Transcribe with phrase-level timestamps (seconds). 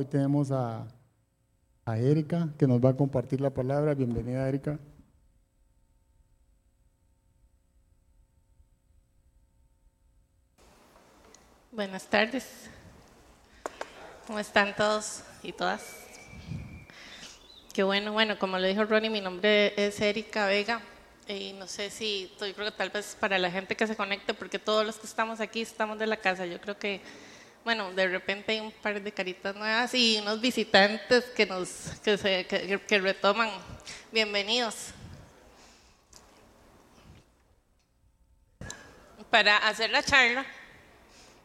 [0.00, 0.86] Hoy tenemos a,
[1.84, 3.92] Erika que nos va a compartir la palabra.
[3.92, 4.78] Bienvenida, Erika.
[11.70, 12.70] Buenas tardes.
[14.26, 15.82] ¿Cómo están todos y todas?
[17.74, 20.80] Qué bueno, bueno, como lo dijo Ronnie, mi nombre es Erika Vega
[21.28, 24.32] y no sé si, yo creo que tal vez para la gente que se conecte,
[24.32, 27.02] porque todos los que estamos aquí estamos de la casa, yo creo que,
[27.64, 31.68] bueno, de repente hay un par de caritas nuevas y unos visitantes que nos,
[32.02, 33.50] que, se, que retoman.
[34.12, 34.92] Bienvenidos.
[39.30, 40.44] Para hacer la charla,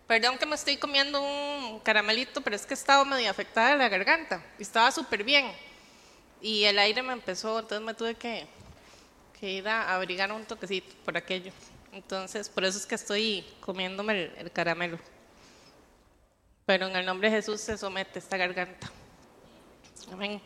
[0.07, 4.43] Perdón que me estoy comiendo un caramelito, pero es que estaba medio afectada la garganta.
[4.59, 5.51] Estaba súper bien.
[6.41, 8.45] Y el aire me empezó, entonces me tuve que,
[9.41, 11.51] ir a abrigar un toquecito por aquello.
[11.91, 14.99] Entonces, por eso es que estoy comiéndome el, caramelo.
[16.65, 18.91] Pero en el nombre de Jesús se somete esta garganta.
[20.11, 20.41] Amén.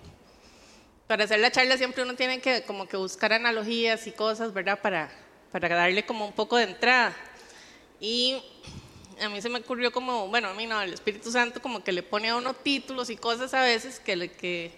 [1.08, 4.80] Para hacer la charla siempre uno tiene que como que buscar analogías y cosas, ¿verdad?
[4.82, 5.10] Para,
[5.52, 7.16] para darle como un poco de entrada.
[7.99, 8.41] Y
[9.21, 11.91] a mí se me ocurrió como, bueno, a mí no, el Espíritu Santo como que
[11.91, 14.71] le pone a uno títulos y cosas a veces que, le, que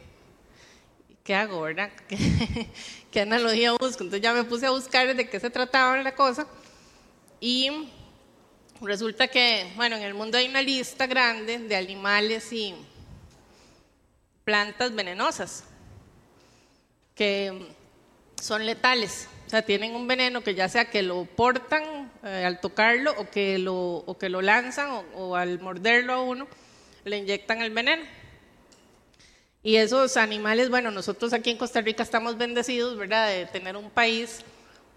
[1.24, 1.92] ¿qué hago, verdad?
[3.12, 4.04] ¿Qué, analogía busco?
[4.04, 6.48] Entonces ya me puse a buscar de qué se trataba la cosa
[7.40, 7.90] y
[8.82, 12.76] resulta que, bueno, en el mundo hay una lista grande de animales y
[14.44, 15.64] plantas venenosas
[17.16, 17.68] que
[18.42, 19.30] son letales.
[19.46, 23.30] O sea, tienen un veneno que ya sea que lo portan eh, al tocarlo o
[23.30, 26.48] que lo, o que lo lanzan o, o, al morderlo a uno,
[27.04, 28.04] le inyectan el veneno.
[29.64, 33.92] Y esos animales, bueno, nosotros aquí en Costa Rica estamos bendecidos, ¿verdad?, de tener un
[33.92, 34.40] país,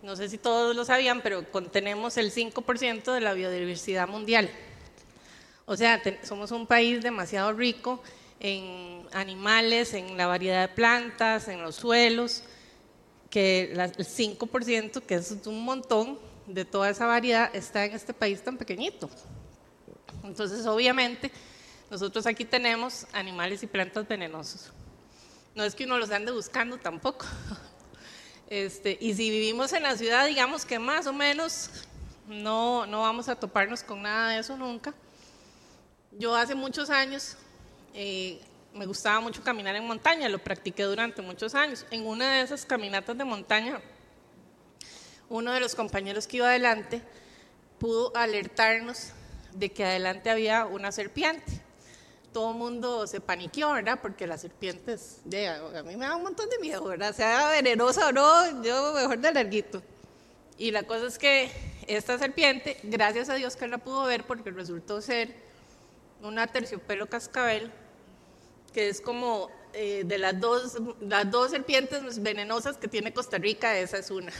[0.05, 4.51] no sé si todos lo sabían, pero contenemos el 5% de la biodiversidad mundial.
[5.65, 8.03] O sea, somos un país demasiado rico
[8.39, 12.43] en animales, en la variedad de plantas, en los suelos
[13.31, 18.43] que el 5%, que es un montón de toda esa variedad, está en este país
[18.45, 19.09] tan pequeñito.
[20.23, 21.33] Entonces, obviamente,
[21.91, 24.71] nosotros aquí tenemos animales y plantas venenosos.
[25.55, 27.25] No es que uno los ande buscando tampoco.
[28.49, 31.71] Este, y si vivimos en la ciudad, digamos que más o menos
[32.29, 34.95] no, no vamos a toparnos con nada de eso nunca.
[36.13, 37.37] Yo hace muchos años
[37.95, 38.41] eh,
[38.75, 41.87] me gustaba mucho caminar en montaña, lo practiqué durante muchos años.
[41.91, 43.81] En una de esas caminatas de montaña,
[45.29, 47.03] uno de los compañeros que iba adelante
[47.79, 49.11] pudo alertarnos
[49.53, 51.64] de que adelante había una serpiente.
[52.35, 53.99] Todo el mundo se paniqueó, ¿verdad?
[54.03, 57.15] Porque las serpientes, a mí me da un montón de miedo, ¿verdad?
[57.15, 59.83] Sea venenosa o no, yo mejor de larguito.
[60.59, 61.51] Y la cosa es que
[61.87, 65.35] esta serpiente, gracias a Dios que la pudo ver porque resultó ser
[66.21, 67.73] una terciopelo cascabel
[68.73, 73.79] que es como eh, de las dos, las dos serpientes venenosas que tiene Costa Rica,
[73.79, 74.33] esa es una.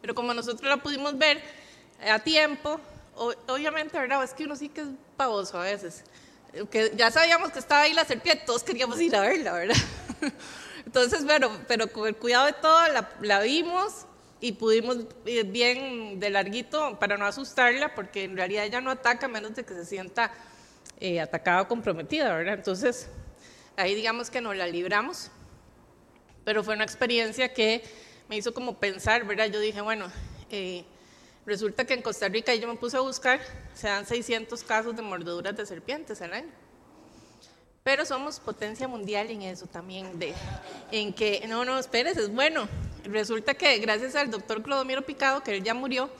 [0.00, 1.42] Pero como nosotros la pudimos ver
[2.08, 2.80] a tiempo,
[3.48, 4.22] obviamente, ¿verdad?
[4.24, 6.04] Es que uno sí que es pavoso a veces.
[6.70, 9.76] Que ya sabíamos que estaba ahí la serpiente, todos queríamos ir a verla, ¿verdad?
[10.86, 14.06] Entonces, bueno, pero con el cuidado de todo, la, la vimos
[14.40, 19.28] y pudimos ir bien de larguito para no asustarla, porque en realidad ella no ataca
[19.28, 20.32] menos de que se sienta
[20.98, 22.54] eh, atacada o comprometida, ¿verdad?
[22.54, 23.08] Entonces,
[23.76, 25.30] ahí digamos que nos la libramos,
[26.44, 27.82] pero fue una experiencia que
[28.28, 29.46] me hizo como pensar, ¿verdad?
[29.46, 30.10] Yo dije, bueno,
[30.50, 30.84] eh,
[31.46, 33.40] resulta que en Costa Rica, y yo me puse a buscar,
[33.74, 36.50] se dan 600 casos de mordeduras de serpientes al año.
[37.82, 40.34] Pero somos potencia mundial en eso también, de,
[40.92, 42.68] en que, no, no, espérese, es bueno.
[43.04, 46.10] Resulta que gracias al doctor Clodomiro Picado, que él ya murió,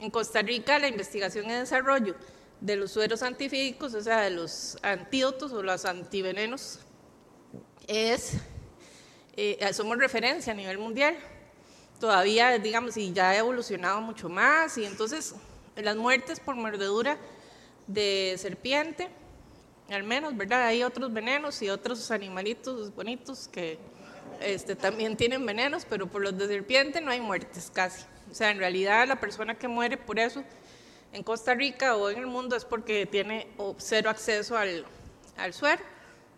[0.00, 2.14] en Costa Rica la investigación y desarrollo
[2.60, 6.80] de los sueros antifídicos, o sea, de los antídotos o los antivenenos,
[7.86, 8.34] es,
[9.36, 11.16] eh, somos referencia a nivel mundial.
[12.00, 15.34] Todavía, digamos, y ya ha evolucionado mucho más, y entonces
[15.74, 17.18] las muertes por mordedura
[17.88, 19.08] de serpiente,
[19.90, 20.66] al menos, ¿verdad?
[20.66, 23.78] Hay otros venenos y otros animalitos bonitos que
[24.40, 28.04] este, también tienen venenos, pero por los de serpiente no hay muertes casi.
[28.30, 30.44] O sea, en realidad la persona que muere por eso
[31.12, 33.48] en Costa Rica o en el mundo es porque tiene
[33.78, 34.84] cero acceso al,
[35.36, 35.82] al suero,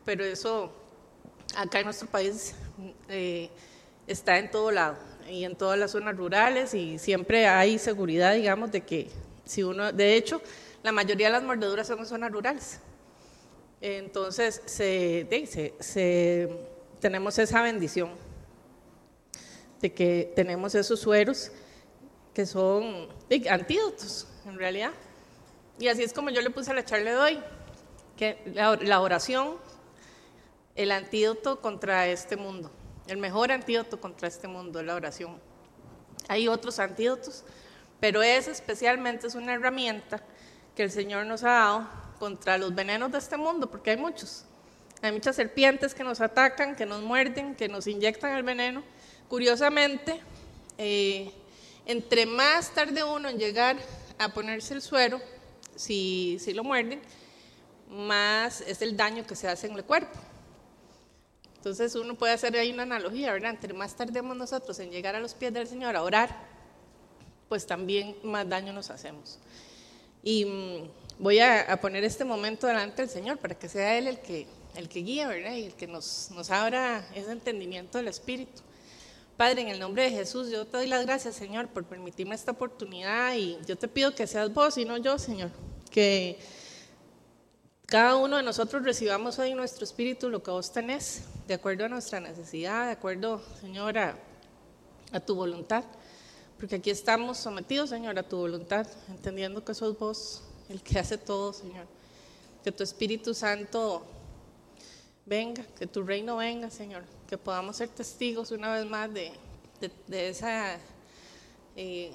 [0.04, 0.72] pero eso
[1.56, 2.54] acá en nuestro país
[3.08, 3.50] eh,
[4.06, 4.96] está en todo lado
[5.30, 9.08] y en todas las zonas rurales y siempre hay seguridad, digamos, de que
[9.44, 10.42] si uno, de hecho,
[10.82, 12.80] la mayoría de las mordeduras son en zonas rurales.
[13.80, 16.48] Entonces, se, se,
[17.00, 18.10] tenemos esa bendición
[19.80, 21.50] de que tenemos esos sueros
[22.34, 23.08] que son
[23.48, 24.90] antídotos en realidad.
[25.78, 27.40] Y así es como yo le puse a la charla de hoy,
[28.16, 29.56] que la oración,
[30.74, 32.70] el antídoto contra este mundo,
[33.10, 35.36] el mejor antídoto contra este mundo es la oración.
[36.28, 37.42] Hay otros antídotos,
[37.98, 40.22] pero esa especialmente es una herramienta
[40.76, 41.88] que el Señor nos ha dado
[42.20, 44.44] contra los venenos de este mundo, porque hay muchos.
[45.02, 48.84] Hay muchas serpientes que nos atacan, que nos muerden, que nos inyectan el veneno.
[49.28, 50.20] Curiosamente,
[50.78, 51.32] eh,
[51.86, 53.76] entre más tarde uno en llegar
[54.18, 55.20] a ponerse el suero,
[55.74, 57.00] si, si lo muerden,
[57.88, 60.16] más es el daño que se hace en el cuerpo.
[61.60, 63.50] Entonces uno puede hacer ahí una analogía, ¿verdad?
[63.50, 66.34] Entre más tardemos nosotros en llegar a los pies del Señor a orar,
[67.50, 69.38] pues también más daño nos hacemos.
[70.22, 74.20] Y mm, voy a, poner este momento delante del Señor para que sea Él el
[74.20, 75.52] que, el que guíe, ¿verdad?
[75.52, 78.62] Y el que nos, nos abra ese entendimiento del Espíritu.
[79.36, 82.52] Padre, en el nombre de Jesús, yo te doy las gracias, Señor, por permitirme esta
[82.52, 85.50] oportunidad y yo te pido que seas vos y no yo, Señor.
[85.90, 86.38] Que
[87.90, 91.84] cada uno de nosotros recibamos hoy en nuestro espíritu lo que vos tenés, de acuerdo
[91.84, 94.16] a nuestra necesidad, de acuerdo, Señor, a,
[95.26, 95.84] tu voluntad.
[96.58, 101.18] Porque aquí estamos sometidos, Señor, a tu voluntad, entendiendo que sos vos el que hace
[101.18, 101.86] todo, Señor.
[102.64, 104.06] Que tu Espíritu Santo
[105.26, 109.30] venga, que tu reino venga, Señor que podamos ser testigos una vez más de,
[110.10, 110.78] esa
[111.76, 112.10] eh,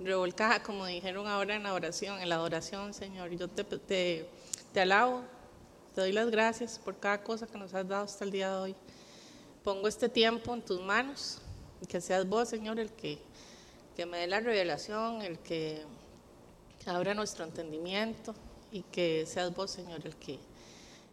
[0.00, 3.28] revolcada, como dijeron ahora en la oración, en la adoración, Señor.
[3.32, 4.26] Yo te, te,
[4.74, 5.22] te alabo,
[5.94, 8.56] te doy las gracias por cada cosa que nos has dado hasta el día de
[8.56, 8.74] hoy.
[9.62, 11.38] Pongo este tiempo en tus manos
[11.80, 13.20] y que seas vos, Señor, el que,
[13.94, 15.80] que me dé la revelación, el que
[16.86, 18.34] abra nuestro entendimiento
[18.72, 20.40] y que seas vos, Señor, el que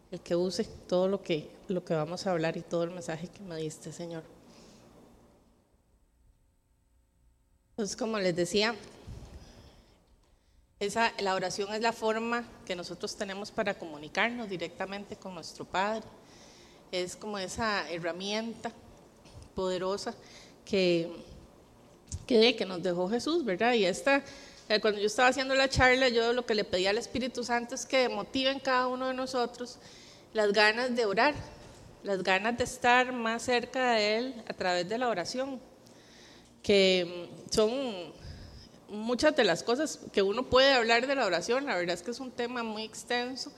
[0.09, 3.27] el que use todo lo que, lo que vamos a hablar y todo el mensaje
[3.29, 4.23] que me diste, Señor.
[7.69, 8.75] Entonces, como les decía,
[11.19, 16.03] la oración es la forma que nosotros tenemos para comunicarnos directamente con nuestro Padre.
[16.91, 18.71] Es como esa herramienta
[19.53, 20.15] poderosa
[20.65, 21.11] que,
[22.25, 23.73] que, nos dejó Jesús, ¿verdad?
[23.73, 24.23] Y esta,
[24.69, 27.75] eh, cuando yo estaba haciendo la charla, yo lo que le pedía al Espíritu Santo
[27.75, 29.77] es que motive en cada uno de nosotros
[30.33, 31.35] las ganas de orar,
[32.03, 35.59] las ganas de estar más cerca de Él a través de la oración,
[36.63, 38.19] que son
[38.91, 42.11] muchas de las cosas que uno puede hablar de la oración, la verdad es que
[42.11, 43.51] es un tema muy extenso.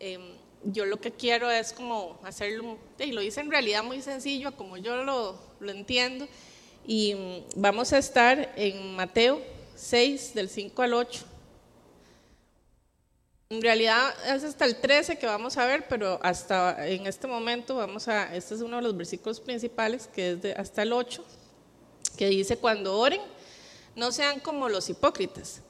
[0.00, 0.20] Em,
[0.64, 4.76] yo lo que quiero es como hacerlo, y lo hice en realidad muy sencillo, como
[4.76, 6.26] yo lo, lo entiendo,
[6.86, 9.40] y vamos a estar en Mateo
[9.76, 11.24] 6, del 5 al 8.
[13.50, 17.76] En realidad es hasta el 13 que vamos a ver, pero hasta en este momento
[17.76, 21.24] vamos a, este es uno de los versículos principales, que es de, hasta el 8,
[22.16, 23.20] que dice, cuando oren,
[23.96, 25.62] no sean como los hipócritas,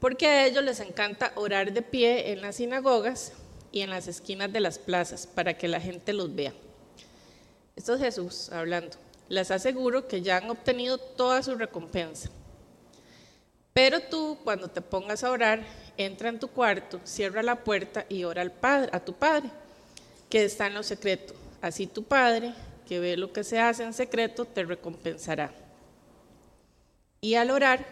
[0.00, 3.32] porque a ellos les encanta orar de pie en las sinagogas
[3.72, 6.52] y en las esquinas de las plazas, para que la gente los vea.
[7.76, 8.96] Esto es Jesús hablando.
[9.28, 12.30] Les aseguro que ya han obtenido toda su recompensa.
[13.72, 15.62] Pero tú, cuando te pongas a orar,
[15.96, 19.50] entra en tu cuarto, cierra la puerta y ora al padre, a tu Padre,
[20.28, 21.34] que está en lo secreto.
[21.60, 22.54] Así tu Padre,
[22.88, 25.52] que ve lo que se hace en secreto, te recompensará.
[27.20, 27.86] Y al orar,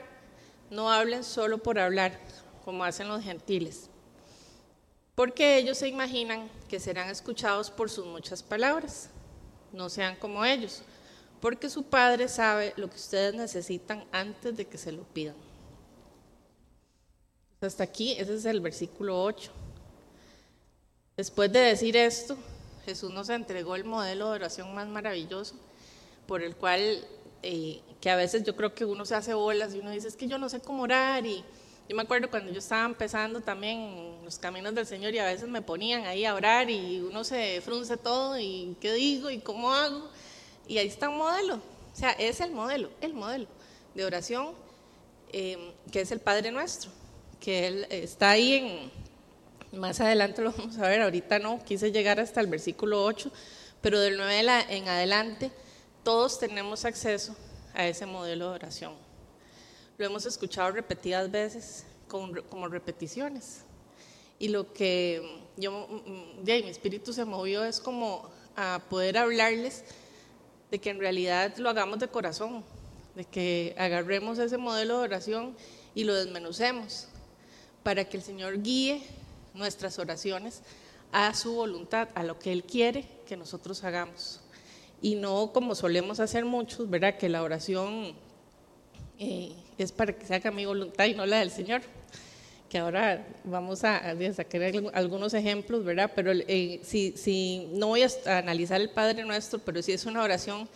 [0.71, 2.19] no hablen solo por hablar,
[2.65, 3.89] como hacen los gentiles,
[5.15, 9.11] porque ellos se imaginan que serán escuchados por sus muchas palabras.
[9.73, 10.83] No sean como ellos,
[11.41, 15.37] porque su Padre sabe lo que ustedes necesitan antes de que se lo pidan.
[17.61, 19.51] Hasta aquí, ese es el versículo 8.
[21.17, 22.37] Después de decir esto,
[22.85, 25.57] Jesús nos entregó el modelo de oración más maravilloso,
[26.27, 27.05] por el cual,
[27.49, 30.17] eh, que a veces yo creo que uno se hace bolas y uno dice, es
[30.17, 31.25] que yo no sé cómo orar.
[31.25, 31.45] Y
[31.89, 35.49] yo me acuerdo cuando yo estaba empezando también los caminos del Señor y a veces
[35.49, 39.73] me ponían ahí a orar y uno se frunce todo y qué digo y cómo
[39.73, 40.09] hago.
[40.67, 41.55] Y ahí está un modelo.
[41.55, 43.47] O sea, es el modelo, el modelo
[43.95, 44.55] de oración
[45.33, 46.91] eh, que es el Padre Nuestro
[47.41, 52.19] que él está ahí en, más adelante lo vamos a ver, ahorita no, quise llegar
[52.21, 53.31] hasta el versículo 8,
[53.81, 55.51] pero del 9 en adelante
[56.07, 57.35] todos tenemos acceso
[57.75, 58.95] a ese modelo de oración.
[59.99, 63.65] Lo hemos escuchado repetidas veces como repeticiones.
[64.39, 65.89] Y lo que yo,
[66.45, 69.83] de mi espíritu se movió es como a poder hablarles
[70.71, 72.63] de que en realidad lo hagamos de corazón,
[73.17, 75.57] de que agarremos ese modelo de oración
[75.97, 77.09] y lo desmenucemos,
[77.83, 79.03] para que el Señor guíe
[79.55, 80.63] nuestras oraciones
[81.11, 84.41] a su voluntad, a lo que Él quiere que nosotros hagamos.
[85.07, 87.17] Y no como solemos hacer muchos, ¿verdad?
[87.17, 88.13] Que la oración
[89.21, 91.83] eh, es para que se haga mi voluntad y no la del Señor.
[92.69, 94.63] que ahora vamos a, a sacar
[94.95, 96.11] algunos ejemplos, ¿verdad?
[96.13, 98.09] Pero eh, si, si, no voy a
[98.39, 100.69] analizar el Padre Nuestro, pero sí es una oración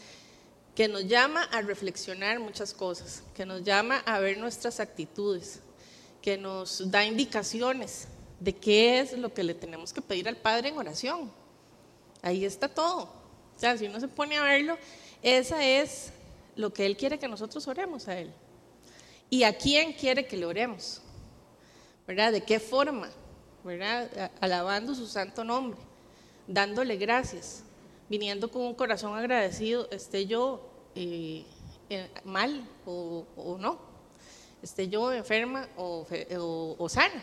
[0.77, 5.59] que nos llama a reflexionar muchas cosas, que nos llama a ver nuestras actitudes,
[6.23, 8.07] que nos da indicaciones
[8.39, 11.33] de qué es lo que le tenemos que pedir al Padre en oración.
[12.23, 13.20] Ahí está todo.
[13.63, 14.79] O si uno se pone a verlo,
[15.23, 16.13] esa es
[16.57, 18.33] lo que Él quiere que nosotros oremos a Él.
[19.29, 21.03] ¿Y a quién quiere que le oremos?
[22.11, 22.33] ¿verdad?
[22.33, 23.09] ¿De qué forma?
[23.63, 24.33] ¿verdad?
[24.41, 25.79] Alabando su santo nombre,
[26.49, 27.63] dándole gracias,
[28.09, 30.61] viniendo con un corazón agradecido, esté yo
[30.97, 31.45] eh,
[32.25, 33.79] mal o, no,
[34.61, 36.05] esté yo enferma o,
[36.79, 37.23] o, sana,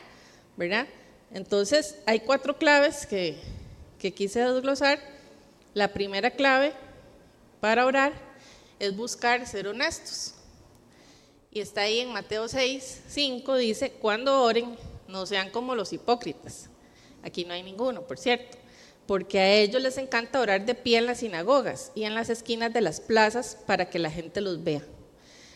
[0.55, 0.87] ¿verdad?
[1.33, 3.37] Entonces, hay cuatro claves que,
[3.99, 5.16] que quise desglosar.
[5.77, 6.73] La primera clave
[7.59, 8.11] para orar
[8.79, 10.33] es buscar ser honestos.
[11.51, 14.75] Y está ahí en Mateo 6, 5, dice, cuando oren,
[15.07, 16.71] no sean como los hipócritas.
[17.21, 18.57] Aquí no hay ninguno, por cierto,
[19.05, 22.73] porque a ellos les encanta orar de pie en las sinagogas y en las esquinas
[22.73, 24.81] de las plazas para que la gente los vea.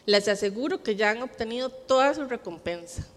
[0.06, 3.08] Les aseguro que ya han obtenido toda su recompensa.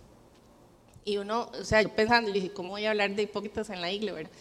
[1.04, 3.92] Y uno, o sea, yo pensando, dije, ¿cómo voy a hablar de hipócritas en la
[3.92, 4.32] iglesia, verdad?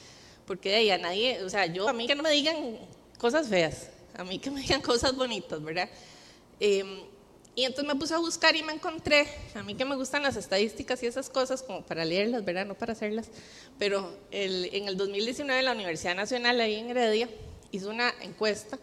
[0.45, 2.77] Porque de ahí a nadie, o sea, yo, a mí que no me digan
[3.17, 5.89] cosas feas, a mí que me digan cosas bonitas, ¿verdad?
[6.59, 7.03] Eh,
[7.55, 10.35] y entonces me puse a buscar y me encontré, a mí que me gustan las
[10.35, 12.65] estadísticas y esas cosas, como para leerlas, ¿verdad?
[12.65, 13.27] No para hacerlas,
[13.77, 17.29] pero en el 2019 la Universidad Nacional ahí en Heredia
[17.69, 18.79] hizo una encuesta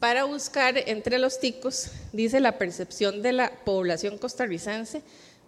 [0.00, 5.02] para buscar entre los ticos, dice la percepción de la población costarricense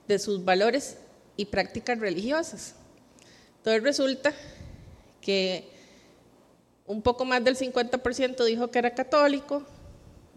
[0.08, 0.96] de sus valores
[1.36, 2.74] y prácticas religiosas.
[3.58, 4.34] Entonces resulta
[5.26, 5.64] que
[6.86, 9.64] un poco más del 50% dijo que era católico,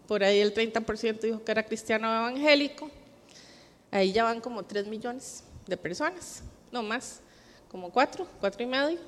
[0.07, 2.89] por ahí el 30% dijo que era cristiano evangélico,
[3.91, 6.41] ahí ya van como 3 millones de personas,
[6.71, 7.19] no más,
[7.69, 8.99] como 4, 4 y medio,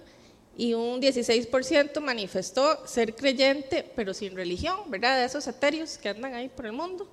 [0.55, 5.17] y un 16% manifestó ser creyente pero sin religión, ¿verdad?
[5.17, 7.09] De esos aterios que andan ahí por el mundo,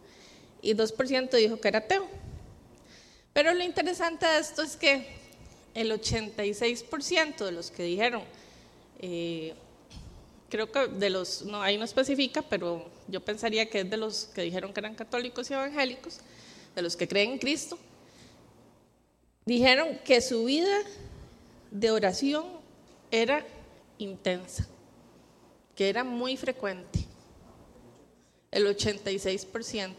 [0.60, 2.06] y 2% dijo que era ateo.
[3.32, 5.06] Pero lo interesante de esto es que
[5.72, 8.22] el 86% de los que dijeron
[8.98, 9.54] eh,
[10.48, 14.26] creo que de los, no, ahí no especifica, pero yo pensaría que es de los
[14.26, 16.20] que dijeron que eran católicos y evangélicos,
[16.74, 17.78] de los que creen en Cristo,
[19.44, 20.78] dijeron que su vida
[21.70, 22.46] de oración
[23.10, 23.44] era
[23.98, 24.66] intensa,
[25.74, 27.04] que era muy frecuente,
[28.50, 29.94] el 86%.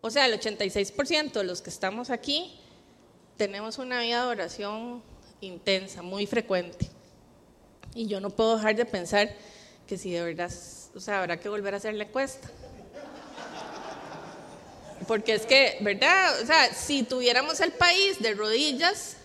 [0.00, 2.58] O sea, el 86% de los que estamos aquí
[3.38, 5.02] tenemos una vida de oración
[5.40, 6.93] intensa, muy frecuente.
[7.94, 9.34] Y yo no puedo dejar de pensar
[9.86, 10.50] que si de verdad,
[10.94, 12.50] o sea, habrá que volver a hacer la encuesta.
[15.06, 16.40] Porque es que, ¿verdad?
[16.42, 19.16] O sea, si tuviéramos el país de rodillas,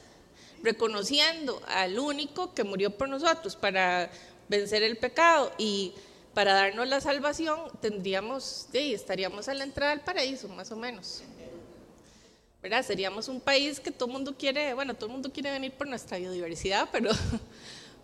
[0.62, 4.10] reconociendo al único que murió por nosotros para
[4.50, 5.94] vencer el pecado y
[6.34, 11.22] para darnos la salvación, tendríamos, sí, estaríamos a la entrada del paraíso, más o menos.
[12.62, 12.86] ¿Verdad?
[12.86, 15.88] Seríamos un país que todo el mundo quiere, bueno, todo el mundo quiere venir por
[15.88, 17.12] nuestra biodiversidad, pero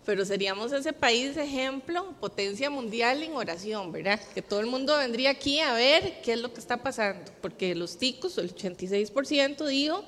[0.06, 4.20] pero seríamos ese país ejemplo, potencia mundial en oración, ¿verdad?
[4.32, 7.74] Que todo el mundo vendría aquí a ver qué es lo que está pasando, porque
[7.74, 10.04] los ticos, el 86% dijo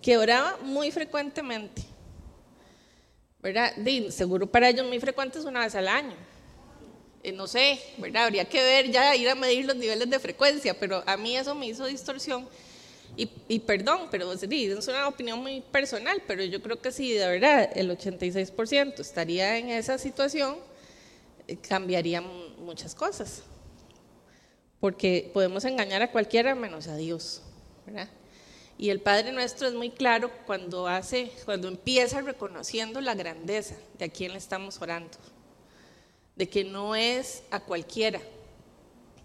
[0.00, 1.82] que oraba muy frecuentemente,
[3.42, 3.74] ¿verdad?
[4.10, 6.14] seguro para ellos muy frecuente es una vez al año.
[7.22, 8.26] Eh, no sé, ¿verdad?
[8.26, 11.54] Habría que ver ya, ir a medir los niveles de frecuencia, pero a mí eso
[11.56, 12.48] me hizo distorsión
[13.16, 17.70] y, perdón, pero es una opinión muy personal, pero yo creo que si de verdad
[17.74, 20.56] el 86% estaría en esa situación,
[21.46, 22.24] eh, cambiarían
[22.58, 23.42] muchas cosas.
[24.78, 27.42] Porque podemos engañar a cualquiera menos a Dios.
[28.78, 34.06] Y el Padre Nuestro es muy claro cuando hace, cuando empieza reconociendo la grandeza de
[34.06, 35.18] a quien le estamos orando.
[36.36, 38.20] De que no es a cualquiera.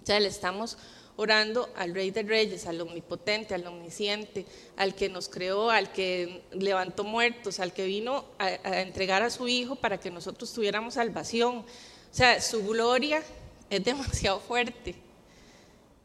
[0.04, 0.77] O sea, le estamos
[1.17, 4.45] orando al Rey de Reyes, al Omnipotente, al Omnisciente,
[4.75, 8.50] al que nos creó, al que levantó muertos, al que vino a,
[8.81, 11.60] entregar a su Hijo para que nosotros tuviéramos salvación.
[11.60, 11.65] O
[12.12, 13.22] sea, su gloria
[13.69, 14.95] es demasiado fuerte.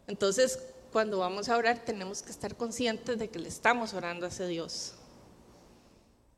[0.06, 0.58] Entonces,
[0.92, 4.46] cuando vamos a orar, tenemos que estar conscientes de que le estamos orando a ese
[4.46, 4.94] Dios,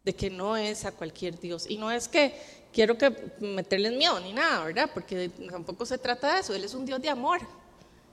[0.04, 1.66] de que no es a cualquier Dios.
[1.68, 2.34] Y no es que
[2.72, 4.90] quiero que meterles miedo ni nada, ¿verdad?
[4.92, 7.40] Porque tampoco se trata de eso, Él es un Dios de amor.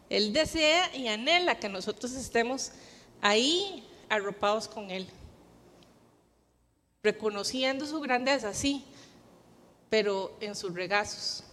[0.10, 2.72] Él desea y anhela que nosotros estemos
[3.22, 5.08] ahí arropados con Él,
[7.04, 8.84] reconociendo su grandeza, sí,
[9.90, 11.44] pero en sus regazos.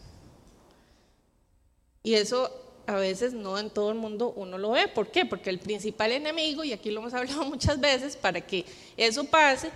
[2.02, 2.50] Y eso
[2.86, 4.88] a veces no en todo el mundo uno lo ve.
[4.88, 5.24] ¿Por qué?
[5.26, 8.64] Porque el principal enemigo, y aquí lo hemos hablado muchas veces, para que
[8.96, 9.70] eso pase,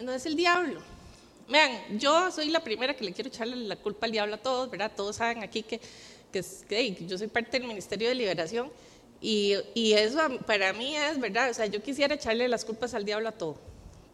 [0.00, 0.80] no es el diablo.
[1.48, 4.70] Vean, yo soy la primera que le quiero echarle la culpa al diablo a todos,
[4.70, 4.92] ¿verdad?
[4.96, 5.80] Todos saben aquí que,
[6.42, 8.70] que, yo soy parte del Ministerio de Liberación
[9.20, 11.50] y, y, eso para mí es, ¿verdad?
[11.50, 13.56] O sea, yo quisiera echarle las culpas al diablo a todo,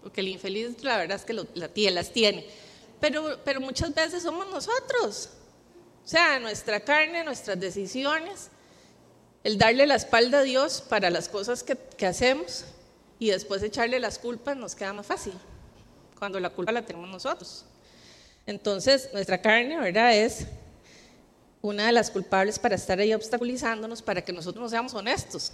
[0.03, 2.47] porque el infeliz la verdad es que la, las tiene.
[3.00, 5.31] Pero, pero muchas veces somos nosotros.
[6.05, 8.50] O sea, nuestra carne, nuestras decisiones,
[9.43, 12.65] el darle la espalda a Dios para las cosas que, que hacemos
[13.19, 15.33] y después echarle las culpas nos queda más fácil
[16.19, 17.65] cuando la culpa la tenemos nosotros.
[18.47, 20.15] Entonces, nuestra carne, ¿verdad?
[20.15, 20.47] Es
[21.62, 25.52] una de las culpables para estar ahí obstaculizándonos para que nosotros no seamos honestos,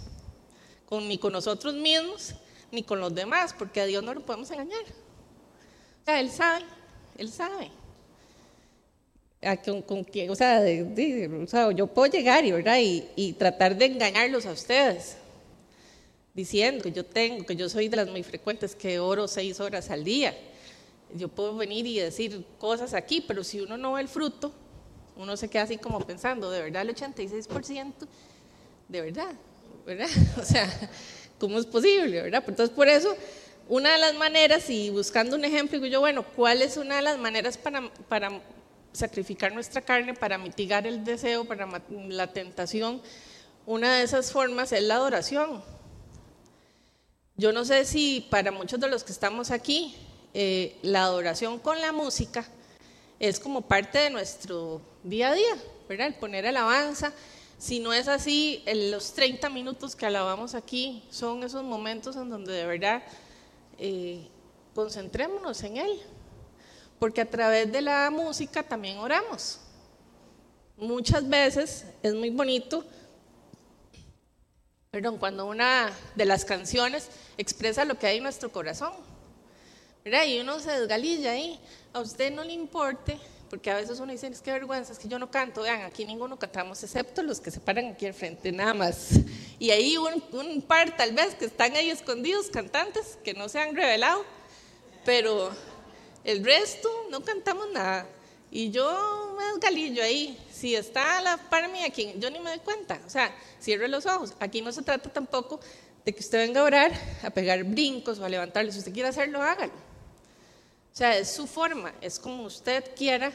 [0.85, 2.33] con, ni con nosotros mismos,
[2.71, 4.83] ni con los demás, porque a Dios no lo podemos engañar.
[4.83, 6.65] O sea, Él sabe,
[7.17, 7.69] Él sabe.
[9.65, 12.79] con, con o, sea, o, sea, yo puedo llegar y, ¿verdad?
[12.79, 15.17] Y, y tratar de engañarlos a ustedes,
[16.33, 19.89] diciendo que yo tengo, que yo soy de las muy frecuentes, que oro seis horas
[19.89, 20.37] al día,
[21.13, 24.53] yo puedo venir y decir cosas aquí, pero si uno no ve el fruto,
[25.17, 27.93] uno se queda así como pensando, de verdad el 86%,
[28.87, 29.33] de verdad,
[29.85, 30.07] ¿verdad?
[30.41, 30.69] O sea,
[31.39, 32.43] ¿cómo es posible, verdad?
[32.47, 33.15] Entonces, por eso,
[33.67, 37.01] una de las maneras, y buscando un ejemplo, digo yo, bueno, ¿cuál es una de
[37.01, 38.41] las maneras para, para
[38.93, 43.01] sacrificar nuestra carne, para mitigar el deseo, para la tentación?
[43.65, 45.61] Una de esas formas es la adoración.
[47.35, 49.95] Yo no sé si para muchos de los que estamos aquí,
[50.33, 52.47] eh, la adoración con la música
[53.19, 55.57] es como parte de nuestro día a día,
[55.89, 56.07] ¿verdad?
[56.07, 57.13] El poner alabanza.
[57.57, 62.53] Si no es así, los 30 minutos que alabamos aquí son esos momentos en donde
[62.53, 63.03] de verdad
[63.79, 64.27] eh,
[64.75, 66.01] concentrémonos en Él.
[66.99, 69.59] Porque a través de la música también oramos.
[70.77, 72.85] Muchas veces es muy bonito,
[74.91, 78.93] perdón, cuando una de las canciones expresa lo que hay en nuestro corazón.
[80.25, 81.59] Y uno se desgalilla ahí.
[81.93, 83.17] A usted no le importe,
[83.49, 85.63] porque a veces uno dice, es que vergüenza, es que yo no canto.
[85.63, 89.09] Vean, aquí ninguno cantamos, excepto los que se paran aquí al frente, nada más.
[89.59, 93.75] Y ahí un, par, tal vez, que están ahí escondidos, cantantes, que no se han
[93.75, 94.23] revelado.
[95.03, 95.51] Pero
[96.23, 98.07] el resto no cantamos nada.
[98.49, 100.37] Y yo me desgalillo ahí.
[100.51, 102.99] Si está la par mía aquí, yo ni me doy cuenta.
[103.05, 104.33] O sea, cierre los ojos.
[104.39, 105.59] Aquí no se trata tampoco
[106.05, 106.91] de que usted venga a orar,
[107.23, 108.71] a pegar brincos o a levantarle.
[108.71, 109.86] Si usted quiere hacerlo, hágalo.
[110.97, 113.31] O sea, es su forma, es como usted quiera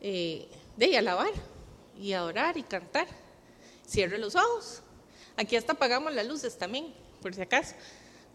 [0.00, 1.28] eh, de alabar
[2.00, 3.06] y adorar y cantar.
[3.86, 4.80] Cierre los ojos.
[5.36, 7.74] Aquí hasta apagamos las luces también, por si acaso.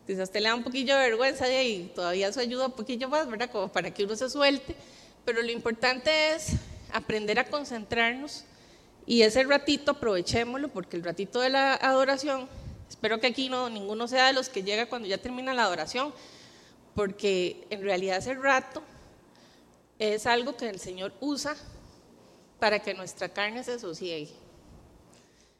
[0.05, 3.27] Quizás usted le da un poquillo de vergüenza y todavía eso ayuda un poquillo más,
[3.27, 3.49] ¿verdad?
[3.49, 4.75] Como para que uno se suelte.
[5.25, 6.49] Pero lo importante es
[6.93, 8.43] aprender a concentrarnos
[9.07, 12.47] y ese ratito aprovechémoslo porque el ratito de la adoración,
[12.87, 16.13] espero que aquí no ninguno sea de los que llega cuando ya termina la adoración,
[16.95, 18.81] porque en realidad ese rato
[19.99, 21.55] es algo que el Señor usa
[22.59, 24.29] para que nuestra carne se sosiegue,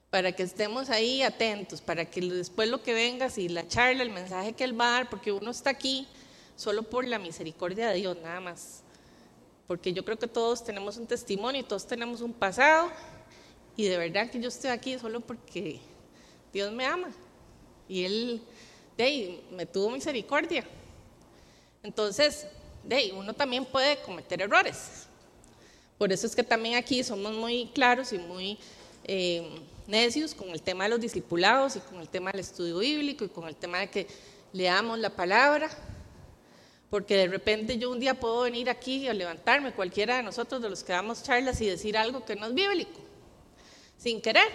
[0.10, 4.10] para que estemos ahí atentos, para que después lo que venga, si la charla, el
[4.10, 6.08] mensaje que Él va a dar, porque uno está aquí
[6.56, 8.84] solo por la misericordia de Dios, nada más.
[9.68, 12.92] Porque yo creo que todos tenemos un testimonio y todos tenemos un pasado,
[13.76, 15.80] y de verdad que yo estoy aquí solo porque
[16.52, 17.10] Dios me ama
[17.88, 18.44] y Él
[18.98, 20.66] de me tuvo misericordia.
[21.84, 22.48] Entonces,
[22.84, 25.08] de uno también puede cometer errores.
[25.98, 28.58] Por eso es que también aquí somos muy claros y muy
[29.04, 33.26] eh, necios con el tema de los discipulados y con el tema del estudio bíblico
[33.26, 34.08] y con el tema de que
[34.54, 35.70] leamos la palabra.
[36.90, 40.70] Porque de repente yo un día puedo venir aquí a levantarme, cualquiera de nosotros de
[40.70, 43.00] los que damos charlas, y decir algo que no es bíblico,
[43.98, 44.50] sin querer,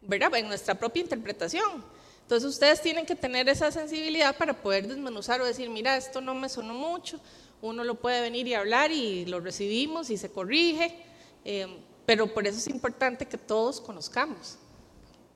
[0.00, 0.34] ¿verdad?
[0.36, 1.84] En nuestra propia interpretación.
[2.24, 6.34] Entonces ustedes tienen que tener esa sensibilidad para poder desmenuzar o decir, mira, esto no
[6.34, 7.20] me sonó mucho,
[7.60, 10.96] uno lo puede venir y hablar y lo recibimos y se corrige,
[11.44, 11.66] eh,
[12.06, 14.56] pero por eso es importante que todos conozcamos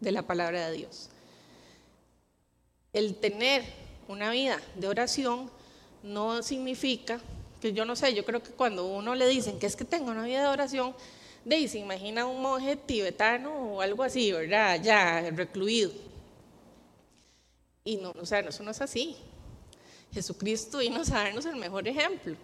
[0.00, 1.10] de la palabra de Dios.
[2.94, 3.64] El tener
[4.08, 5.50] una vida de oración
[6.02, 7.20] no significa
[7.60, 10.10] que yo no sé, yo creo que cuando uno le dicen que es que tengo
[10.10, 10.94] una vida de oración,
[11.44, 14.80] de se imagina un monje tibetano o algo así, ¿verdad?
[14.82, 15.90] Ya recluido.
[17.88, 19.16] Y no, o sea, eso no es así.
[20.12, 22.36] Jesucristo vino a darnos el mejor ejemplo,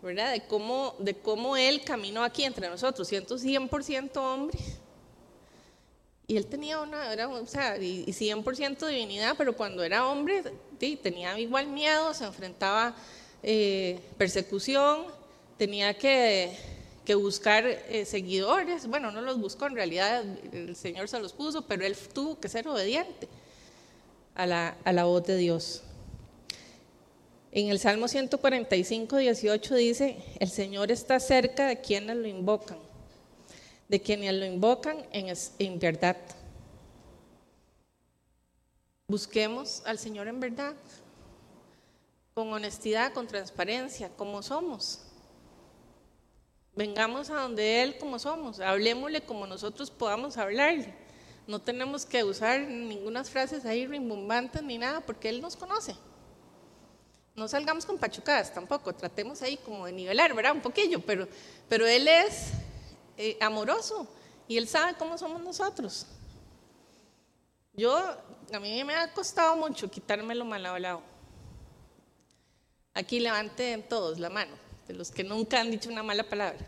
[0.00, 0.30] ¿verdad?
[0.30, 4.56] De cómo, de cómo Él caminó aquí entre nosotros, siendo 100% hombre.
[6.28, 10.44] Y Él tenía una, era, o sea, y 100% divinidad, pero cuando era hombre
[10.78, 12.94] tenía igual miedo, se enfrentaba
[13.42, 15.06] eh, persecución,
[15.56, 16.56] tenía que,
[17.04, 18.86] que buscar eh, seguidores.
[18.86, 22.48] Bueno, no los buscó, en realidad el Señor se los puso, pero él tuvo que
[22.48, 23.28] ser obediente
[24.38, 25.82] a la, a la voz de Dios.
[27.50, 32.78] En el Salmo 145, 18 dice, el Señor está cerca de quienes lo invocan,
[33.88, 36.16] de quienes lo invocan en, en verdad.
[39.08, 40.74] Busquemos al Señor en verdad,
[42.34, 45.00] con honestidad, con transparencia, como somos.
[46.76, 51.07] Vengamos a donde Él como somos, hablemosle como nosotros podamos hablarle.
[51.48, 55.96] No tenemos que usar ninguna frases ahí rimbombantes ni nada, porque Él nos conoce.
[57.34, 60.52] No salgamos con pachucadas tampoco, tratemos ahí como de nivelar, ¿verdad?
[60.52, 61.26] Un poquillo, pero,
[61.66, 62.50] pero Él es
[63.16, 64.06] eh, amoroso
[64.46, 66.04] y Él sabe cómo somos nosotros.
[67.72, 67.96] Yo,
[68.52, 71.00] a mí me ha costado mucho quitarme lo mal hablado.
[72.92, 74.52] Aquí levanten todos la mano,
[74.86, 76.58] de los que nunca han dicho una mala palabra,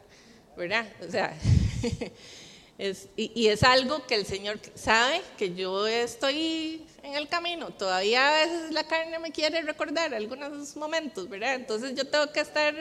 [0.56, 0.90] ¿verdad?
[1.06, 1.36] O sea,
[2.80, 7.70] es, y, es algo que el Señor sabe que yo estoy en el camino.
[7.72, 11.56] Todavía a veces la carne me quiere recordar algunos momentos, ¿verdad?
[11.56, 12.74] Entonces yo tengo que estar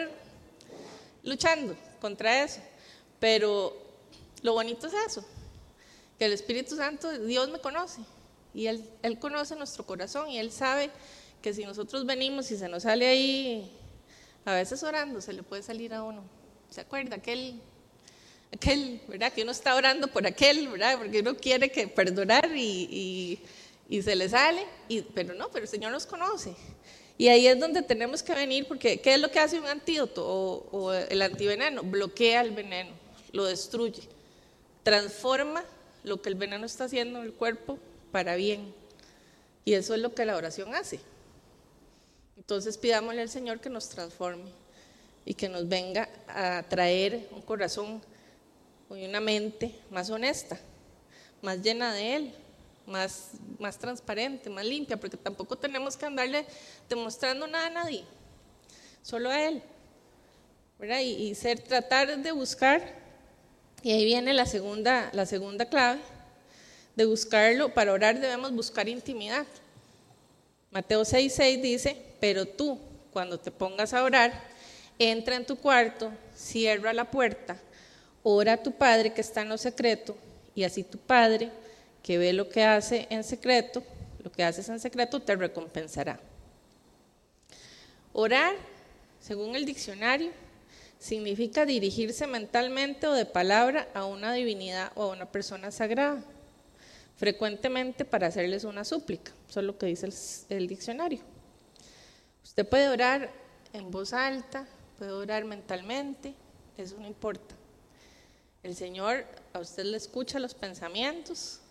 [1.21, 2.61] luchando contra eso.
[3.19, 3.75] Pero
[4.41, 5.25] lo bonito es eso,
[6.17, 7.99] que el Espíritu Santo, Dios me conoce
[8.53, 10.89] y él, él conoce nuestro corazón y Él sabe
[11.41, 13.69] que si nosotros venimos y se nos sale ahí,
[14.45, 16.23] a veces orando, se le puede salir a uno.
[16.69, 17.17] ¿Se acuerda?
[17.17, 17.61] Aquel,
[18.53, 19.31] aquel, ¿verdad?
[19.31, 20.97] Que uno está orando por aquel, ¿verdad?
[20.97, 23.39] Porque uno quiere que perdonar y,
[23.89, 26.55] y, y se le sale, y, pero no, pero el Señor nos conoce.
[27.17, 30.25] Y ahí es donde tenemos que venir, porque ¿qué es lo que hace un antídoto
[30.25, 31.83] o, o el antiveneno?
[31.83, 32.91] Bloquea el veneno,
[33.33, 34.03] lo destruye,
[34.83, 35.63] transforma
[36.03, 37.77] lo que el veneno está haciendo en el cuerpo
[38.11, 38.73] para bien.
[39.65, 40.99] Y eso es lo que la oración hace.
[42.37, 44.49] Entonces pidámosle al Señor que nos transforme
[45.25, 48.01] y que nos venga a traer un corazón
[48.95, 50.59] y una mente más honesta,
[51.41, 52.33] más llena de Él,
[52.85, 56.45] más, más transparente, más limpia, porque tampoco tenemos que andarle
[56.87, 58.03] demostrando nada a nadie,
[59.03, 59.61] solo a Él.
[60.79, 61.01] ¿verdad?
[61.01, 62.81] Y, y, ser, tratar de buscar,
[63.83, 65.99] y ahí viene la segunda, la segunda clave,
[66.95, 69.45] de buscarlo, para orar debemos buscar intimidad.
[70.71, 72.79] Mateo 6:6 6 dice, pero tú,
[73.11, 74.31] cuando te pongas a orar,
[74.97, 77.59] entra en tu cuarto, cierra la puerta,
[78.35, 80.15] ora a tu Padre que está en lo secreto,
[80.55, 81.51] y así tu Padre,
[82.03, 83.83] que ve lo que hace en secreto,
[84.23, 86.19] lo que haces en secreto, te recompensará.
[88.13, 88.55] Orar,
[89.19, 90.31] según el diccionario,
[90.99, 96.21] significa dirigirse mentalmente o de palabra a una divinidad o a una persona sagrada
[97.15, 99.33] frecuentemente para hacerles una súplica.
[99.49, 100.09] Eso es lo que dice
[100.49, 101.19] el, diccionario.
[102.43, 103.29] Usted puede orar
[103.73, 104.65] en voz alta,
[104.97, 106.33] puede orar mentalmente,
[106.77, 107.58] eso no importa.
[108.61, 111.61] El Señor a usted le escucha los pensamientos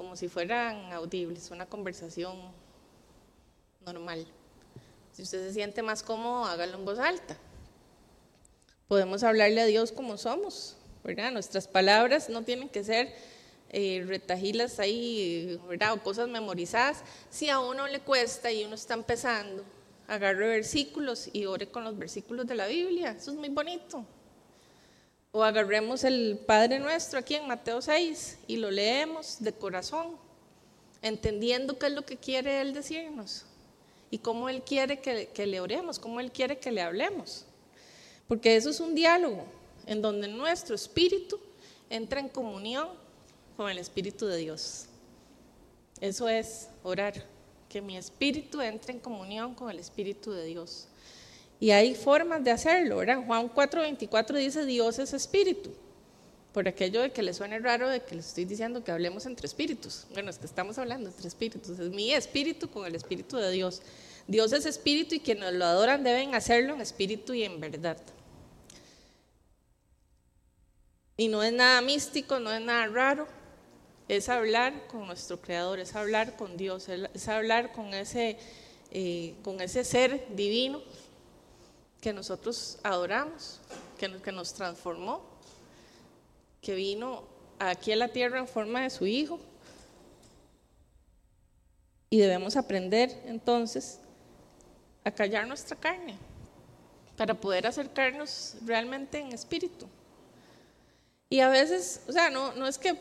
[0.00, 2.34] como si fueran audibles, una conversación
[3.84, 4.26] normal.
[5.12, 7.36] Si usted se siente más cómodo, hágalo en voz alta.
[8.88, 11.30] Podemos hablarle a Dios como somos, ¿verdad?
[11.32, 13.14] Nuestras palabras no tienen que ser
[13.68, 15.92] eh, retajilas ahí, ¿verdad?
[15.92, 17.04] O cosas memorizadas.
[17.28, 19.62] Si a uno le cuesta y uno está empezando,
[20.08, 23.10] agarre versículos y ore con los versículos de la Biblia.
[23.10, 24.06] Eso es muy bonito.
[25.32, 30.16] O agarremos el Padre Nuestro aquí en Mateo 6 y lo leemos de corazón,
[31.02, 33.44] entendiendo qué es lo que quiere Él decirnos
[34.10, 37.46] y cómo Él quiere que, que le oremos, cómo Él quiere que le hablemos.
[38.26, 39.44] Porque eso es un diálogo
[39.86, 41.38] en donde nuestro espíritu
[41.88, 42.88] entra en comunión
[43.56, 44.86] con el Espíritu de Dios.
[46.00, 47.26] Eso es orar,
[47.68, 50.88] que mi espíritu entre en comunión con el Espíritu de Dios.
[51.60, 53.24] Y hay formas de hacerlo, ¿verdad?
[53.24, 55.70] Juan 4:24 dice, Dios es espíritu.
[56.52, 59.46] Por aquello de que le suene raro de que les estoy diciendo que hablemos entre
[59.46, 60.06] espíritus.
[60.12, 61.78] Bueno, es que estamos hablando entre espíritus.
[61.78, 63.82] Es mi espíritu con el espíritu de Dios.
[64.26, 67.98] Dios es espíritu y quienes lo adoran deben hacerlo en espíritu y en verdad.
[71.16, 73.28] Y no es nada místico, no es nada raro
[74.10, 77.70] es hablar con nuestro Creador, es hablar con Dios, es hablar
[78.90, 80.82] eh, con ese ser divino
[82.00, 83.60] que nosotros adoramos,
[83.98, 85.22] que, que nos transformó,
[86.60, 87.24] que vino
[87.58, 89.38] aquí a la tierra en forma de su Hijo.
[92.08, 94.00] Y debemos aprender entonces
[95.04, 96.16] a callar nuestra carne
[97.16, 99.86] para poder acercarnos realmente en espíritu.
[101.28, 102.98] Y a veces, o sea, no, no es que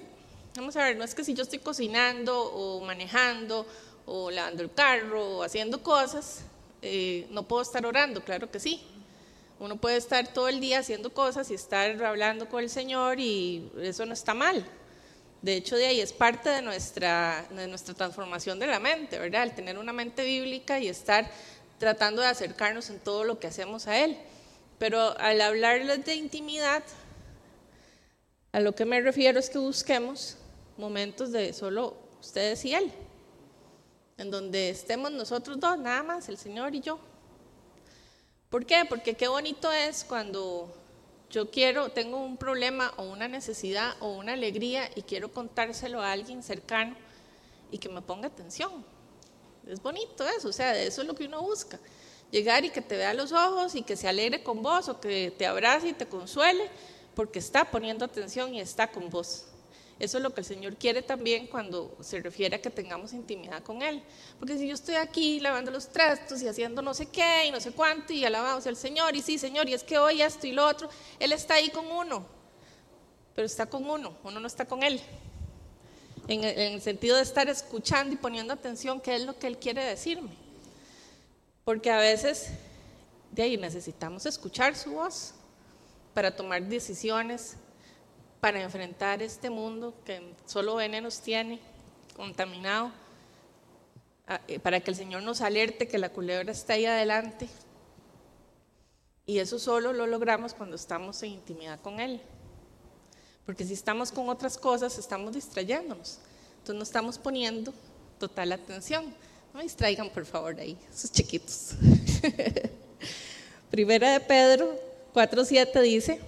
[0.56, 3.66] Vamos a ver, no es que si yo estoy cocinando o manejando
[4.06, 6.42] o lavando el carro o haciendo cosas,
[6.82, 8.82] eh, no puedo estar orando, claro que sí.
[9.60, 13.70] Uno puede estar todo el día haciendo cosas y estar hablando con el Señor y
[13.82, 14.66] eso no está mal.
[15.42, 19.44] De hecho, de ahí es parte de nuestra, de nuestra transformación de la mente, ¿verdad?
[19.44, 21.30] El tener una mente bíblica y estar
[21.78, 24.18] tratando de acercarnos en todo lo que hacemos a Él.
[24.78, 26.84] Pero al hablarles de intimidad,
[28.52, 30.38] a lo que me refiero es que busquemos
[30.78, 32.92] momentos de solo ustedes y Él,
[34.20, 37.00] en donde estemos nosotros dos, nada más, el Señor y yo.
[38.50, 38.84] ¿Por qué?
[38.88, 40.70] Porque qué bonito es cuando
[41.30, 46.12] yo quiero, tengo un problema o una necesidad o una alegría y quiero contárselo a
[46.12, 46.98] alguien cercano
[47.72, 48.84] y que me ponga atención.
[49.66, 51.80] Es bonito eso, o sea, eso es lo que uno busca.
[52.30, 55.34] Llegar y que te vea los ojos y que se alegre con vos o que
[55.38, 56.70] te abrace y te consuele
[57.16, 59.46] porque está poniendo atención y está con vos.
[60.00, 63.62] Eso es lo que el Señor quiere también cuando se refiere a que tengamos intimidad
[63.64, 64.02] con Él.
[64.40, 67.60] Porque si yo estoy aquí lavando los trastos y haciendo no sé qué y no
[67.60, 70.54] sé cuánto y alabamos al Señor y sí, Señor, y es que hoy esto y
[70.54, 72.26] lo otro, Él está ahí con uno,
[73.36, 75.02] pero está con uno, uno no está con Él.
[76.30, 79.84] En el, sentido de estar escuchando y poniendo atención qué es lo que Él quiere
[79.84, 80.30] decirme.
[81.66, 82.52] Porque a veces
[83.32, 85.34] de ahí necesitamos escuchar su voz
[86.14, 87.58] para tomar decisiones
[88.40, 91.60] para enfrentar este mundo que solo venenos tiene,
[92.16, 92.92] contaminado,
[94.48, 97.50] eh, para que el Señor nos alerte que la culebra está ahí adelante.
[99.26, 102.22] Y eso solo lo logramos cuando estamos en intimidad con Él.
[103.46, 106.20] Porque si estamos con otras cosas, estamos distrayéndonos.
[106.60, 107.74] Entonces no estamos poniendo
[108.20, 109.14] total atención.
[109.54, 111.72] No distraigan, por favor, ahí, esos chiquitos.
[113.72, 114.80] Primera de Pedro
[115.14, 116.22] 4.7 dice,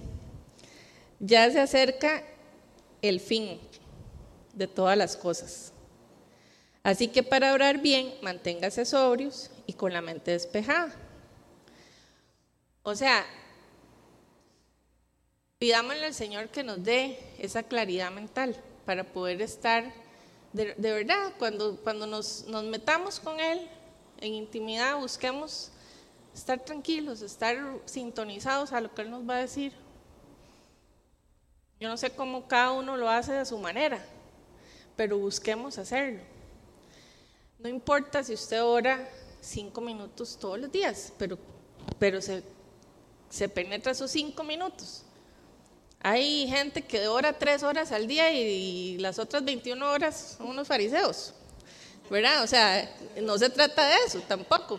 [1.22, 2.24] ya se acerca
[3.00, 3.60] el fin
[4.52, 5.72] de todas las cosas.
[6.82, 10.92] Así que para orar bien, manténgase sobrios y con la mente despejada.
[12.82, 13.24] O sea,
[15.60, 19.94] pidámosle al Señor que nos dé esa claridad mental para poder estar,
[20.52, 23.68] de, verdad, cuando, cuando nos, nos metamos con Él
[24.20, 25.70] en intimidad, busquemos
[26.34, 29.72] estar tranquilos, estar sintonizados a lo que Él nos va a decir.
[31.82, 33.98] Yo no sé cómo cada uno lo hace de su manera,
[34.94, 36.20] pero busquemos hacerlo.
[37.58, 41.36] No importa si usted ora cinco minutos todos los días, pero,
[41.98, 42.44] pero se,
[43.28, 45.02] se penetra esos cinco minutos.
[45.98, 50.68] Hay gente que ora tres horas al día y, las otras 21 horas son unos
[50.68, 51.34] fariseos,
[52.08, 52.44] ¿verdad?
[52.44, 54.78] O sea, no se trata de eso tampoco.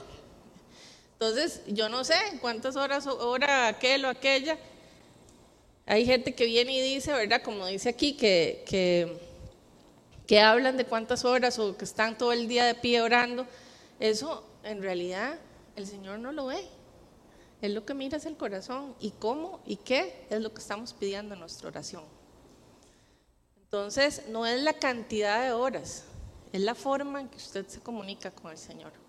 [1.11, 4.57] Entonces, yo no sé cuántas horas ora aquel o aquella,
[5.85, 7.41] hay gente que viene y dice, ¿verdad?
[7.43, 12.65] Como dice aquí, que, que, hablan de cuántas horas o que están todo el día
[12.65, 13.45] de pie orando.
[13.99, 15.37] Eso en realidad
[15.75, 16.65] el Señor no lo ve.
[17.61, 20.93] Él lo que mira es el corazón y cómo y qué es lo que estamos
[20.93, 22.03] pidiendo en nuestra oración.
[23.57, 26.03] Entonces, no es la cantidad de horas,
[26.51, 29.02] es la forma en que usted se comunica con el Señor.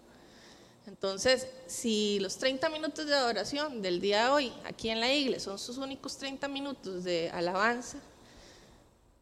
[0.87, 5.41] Entonces, si los 30 minutos de adoración del día de hoy aquí en la iglesia
[5.41, 7.99] son sus únicos 30 minutos de alabanza,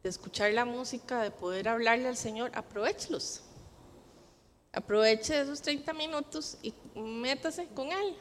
[0.03, 3.42] de escuchar la música, de poder hablarle al Señor, aprovechelos.
[4.72, 8.16] Aproveche esos 30 minutos y métase con Él.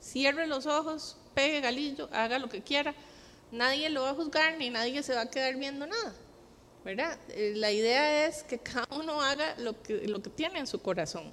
[0.00, 2.94] Cierre los ojos, pegue galillo, haga lo que quiera.
[3.52, 6.14] Nadie lo va a juzgar ni nadie se va a quedar viendo nada.
[6.86, 7.18] ¿verdad?
[7.30, 10.80] Eh, la idea es que cada uno haga lo que, lo que tiene en su
[10.80, 11.32] corazón.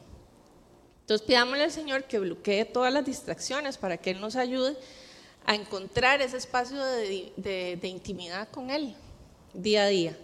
[1.03, 4.77] Entonces pidámosle al Señor que bloquee todas las distracciones para que Él nos ayude
[5.45, 8.95] a encontrar ese espacio de, intimidad con Él
[9.53, 10.17] día a día.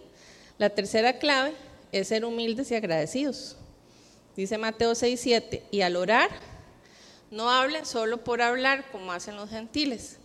[0.57, 1.53] La tercera clave
[1.91, 3.57] es ser humildes y agradecidos.
[4.37, 6.29] Dice Mateo 6:7, y al orar,
[7.29, 10.15] no hablen solo por hablar como hacen los gentiles,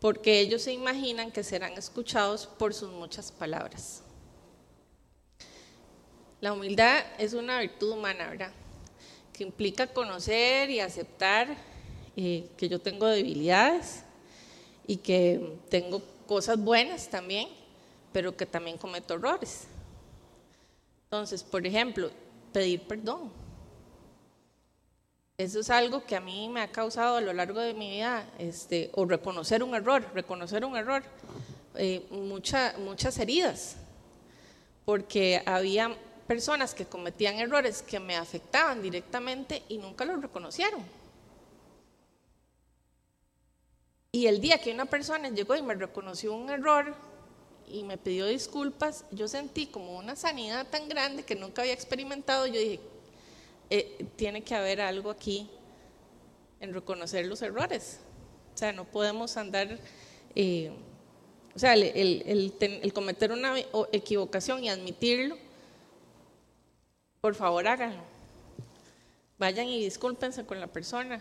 [0.00, 4.02] porque ellos se imaginan que serán escuchados por sus muchas palabras.
[6.40, 8.50] La humildad es una virtud humana, ¿verdad?
[9.36, 11.54] Que implica conocer y aceptar
[12.16, 14.02] eh, que yo tengo debilidades
[14.86, 17.48] y que tengo cosas buenas también,
[18.12, 19.66] pero que también cometo errores.
[21.04, 22.10] Entonces, por ejemplo,
[22.50, 23.30] pedir perdón.
[25.36, 28.26] Eso es algo que a mí me ha causado a lo largo de mi vida,
[28.38, 31.02] este, o reconocer un error, reconocer un error,
[31.74, 33.76] eh, muchas heridas,
[34.86, 35.94] porque había
[36.26, 40.82] personas que cometían errores que me afectaban directamente y nunca lo reconocieron.
[44.12, 46.94] Y el día que una persona llegó y me reconoció un error
[47.68, 52.46] y me pidió disculpas, yo sentí como una sanidad tan grande que nunca había experimentado.
[52.46, 52.80] Yo dije,
[53.68, 55.50] eh, tiene que haber algo aquí
[56.60, 58.00] en reconocer los errores.
[58.54, 59.78] O sea, no podemos andar,
[60.34, 60.70] eh,
[61.54, 63.54] o sea, el, cometer una
[63.92, 65.36] equivocación y admitirlo,
[67.26, 68.04] por favor háganlo.
[69.36, 71.20] Vayan y discúlpense con la persona,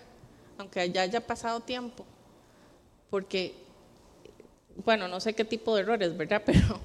[0.60, 2.06] aunque ya haya pasado tiempo,
[3.10, 3.56] porque,
[4.86, 6.44] bueno, no sé qué tipo de errores, ¿verdad?
[6.46, 6.80] Pero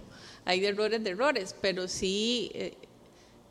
[0.46, 2.74] hay errores de errores, pero sí eh,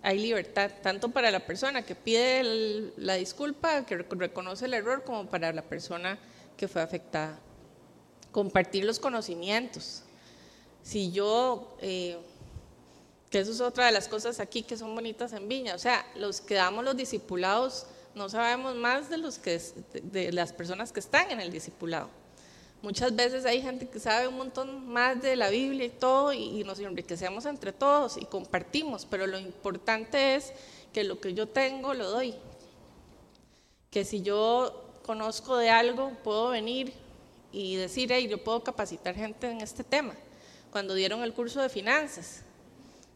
[0.02, 5.28] hay libertad, tanto para la persona que pide la disculpa, que reconoce el error, como
[5.30, 6.18] para la persona
[6.58, 7.38] que fue afectada.
[8.32, 10.02] Compartir los conocimientos.
[10.82, 12.18] Si yo, eh,
[13.30, 16.06] que eso es otra de las cosas aquí que son bonitas en Viña, o sea,
[16.16, 19.62] los que damos los discipulados no sabemos más de, los que,
[20.04, 22.10] de las personas que están en el discipulado.
[22.82, 26.64] Muchas veces hay gente que sabe un montón más de la Biblia y todo y,
[26.64, 30.54] nos enriquecemos entre todos y compartimos, pero lo importante es
[30.94, 32.34] que lo que yo tengo lo doy.
[33.92, 36.94] Que si yo conozco de algo, puedo venir
[37.52, 40.14] y decir, hey, yo puedo capacitar gente en este tema.
[40.72, 42.44] Cuando dieron el curso de finanzas,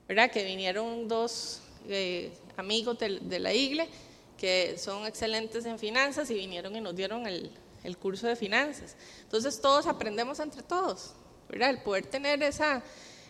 [0.07, 3.93] Que vinieron dos eh, amigos de, la iglesia
[4.37, 7.49] que son excelentes en finanzas y vinieron y nos dieron el,
[7.97, 8.95] curso de finanzas.
[9.21, 11.13] Entonces todos aprendemos entre todos.
[11.49, 12.83] El poder tener esa,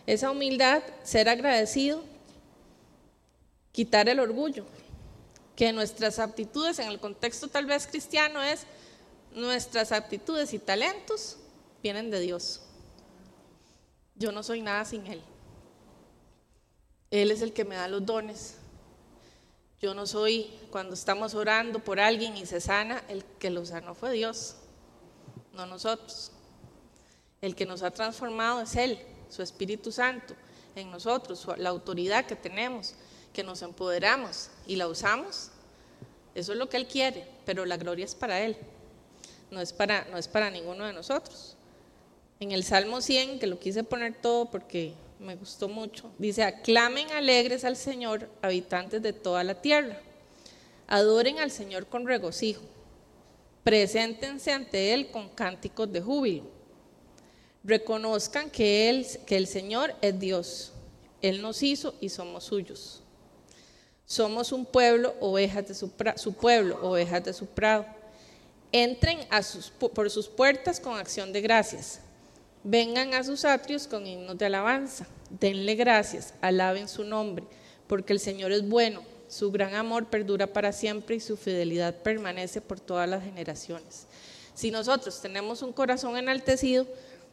[0.06, 2.02] esa humildad, ser agradecido,
[3.70, 4.64] quitar el orgullo,
[5.54, 8.66] que nuestras aptitudes en el contexto tal vez cristiano es
[9.32, 11.36] nuestras aptitudes y talentos
[11.82, 12.60] vienen de Dios.
[14.16, 15.22] Yo no soy nada sin Él.
[17.22, 18.56] Él es el que me da los dones.
[19.80, 23.94] Yo no soy, cuando estamos orando por alguien y se sana, el que lo sanó
[23.94, 24.56] fue Dios,
[25.52, 26.32] no nosotros.
[27.40, 28.98] El que nos ha transformado es Él,
[29.28, 30.34] su Espíritu Santo
[30.74, 32.94] en nosotros, la autoridad que tenemos,
[33.32, 35.50] que nos empoderamos y la usamos.
[36.34, 38.56] Eso es lo que Él quiere, pero la gloria es para Él,
[39.52, 41.56] no es para, no es para ninguno de nosotros.
[42.40, 46.12] En el Salmo 100, que lo quise poner todo porque me gustó mucho.
[46.18, 49.98] Dice, aclamen alegres al Señor, habitantes de toda la tierra.
[50.86, 52.62] Adoren al Señor con regocijo.
[53.64, 56.44] Preséntense ante Él con cánticos de júbilo.
[57.64, 60.72] Reconozcan que, él, el Señor es Dios.
[61.22, 63.02] Él nos hizo y somos suyos.
[64.04, 67.86] Somos un pueblo, ovejas de su, su pueblo, ovejas de su prado.
[68.70, 72.03] Entren a sus, por sus puertas con acción de gracias
[72.64, 75.06] Vengan a sus atrios con himnos de alabanza.
[75.28, 77.44] Denle gracias, alaben su nombre,
[77.86, 82.62] porque el Señor es bueno, su gran amor perdura para siempre y su fidelidad permanece
[82.62, 84.06] por todas las generaciones.
[84.54, 86.86] Si nosotros tenemos un corazón enaltecido,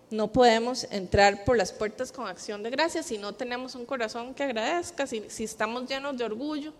[0.09, 4.33] no podemos entrar por las puertas con acción de gracias si no tenemos un corazón
[4.33, 6.73] que agradezca, si, si estamos llenos de orgullo,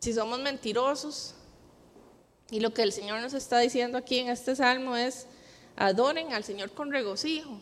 [0.00, 1.34] si somos mentirosos.
[2.50, 5.26] Y lo que el Señor nos está diciendo aquí en este salmo es,
[5.76, 7.58] Adoren al Señor con regocijo,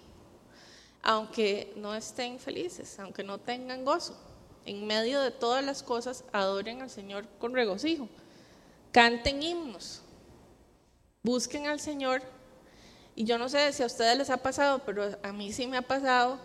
[1.02, 4.16] aunque no estén felices, aunque no tengan gozo.
[4.64, 8.08] En medio de todas las cosas, adoren al Señor con regocijo.
[8.92, 10.02] Canten himnos,
[11.22, 12.22] busquen al Señor.
[13.14, 15.78] Y yo no sé si a ustedes les ha pasado, pero a mí sí me
[15.78, 16.38] ha pasado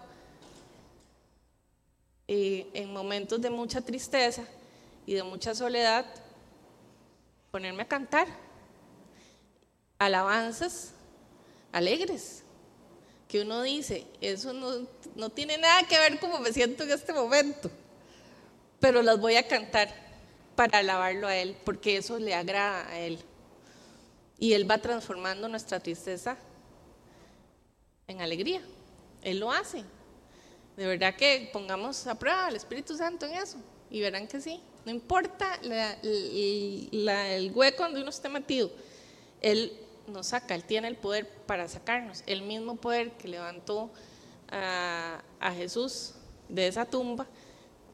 [2.27, 4.43] eh, en momentos de mucha tristeza
[5.05, 6.05] y de mucha soledad,
[7.51, 8.27] ponerme a cantar
[9.97, 10.93] alabanzas
[11.77, 12.43] alegres,
[13.27, 17.13] que uno dice, eso no, no tiene nada que ver como me siento en este
[17.13, 17.69] momento,
[18.79, 19.93] pero las voy a cantar
[20.55, 23.19] para alabarlo a Él, porque eso le agrada a Él.
[24.39, 26.37] Y Él va transformando nuestra tristeza
[28.07, 28.61] en alegría.
[29.21, 29.83] Él lo hace.
[30.75, 33.57] De verdad que pongamos a prueba al Espíritu Santo en eso
[33.89, 34.61] y verán que sí.
[34.85, 38.71] No importa el hueco donde uno esté metido,
[39.41, 42.23] Él nos saca, Él tiene el poder para sacarnos.
[42.25, 43.91] El mismo poder que levantó
[44.49, 45.21] a,
[45.55, 46.13] Jesús
[46.49, 47.27] de esa tumba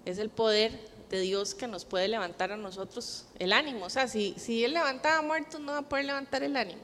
[0.05, 3.85] es el poder de Dios que nos puede levantar a nosotros el ánimo.
[3.85, 6.81] O sea, si, si Él levantaba muertos, no va a poder levantar el ánimo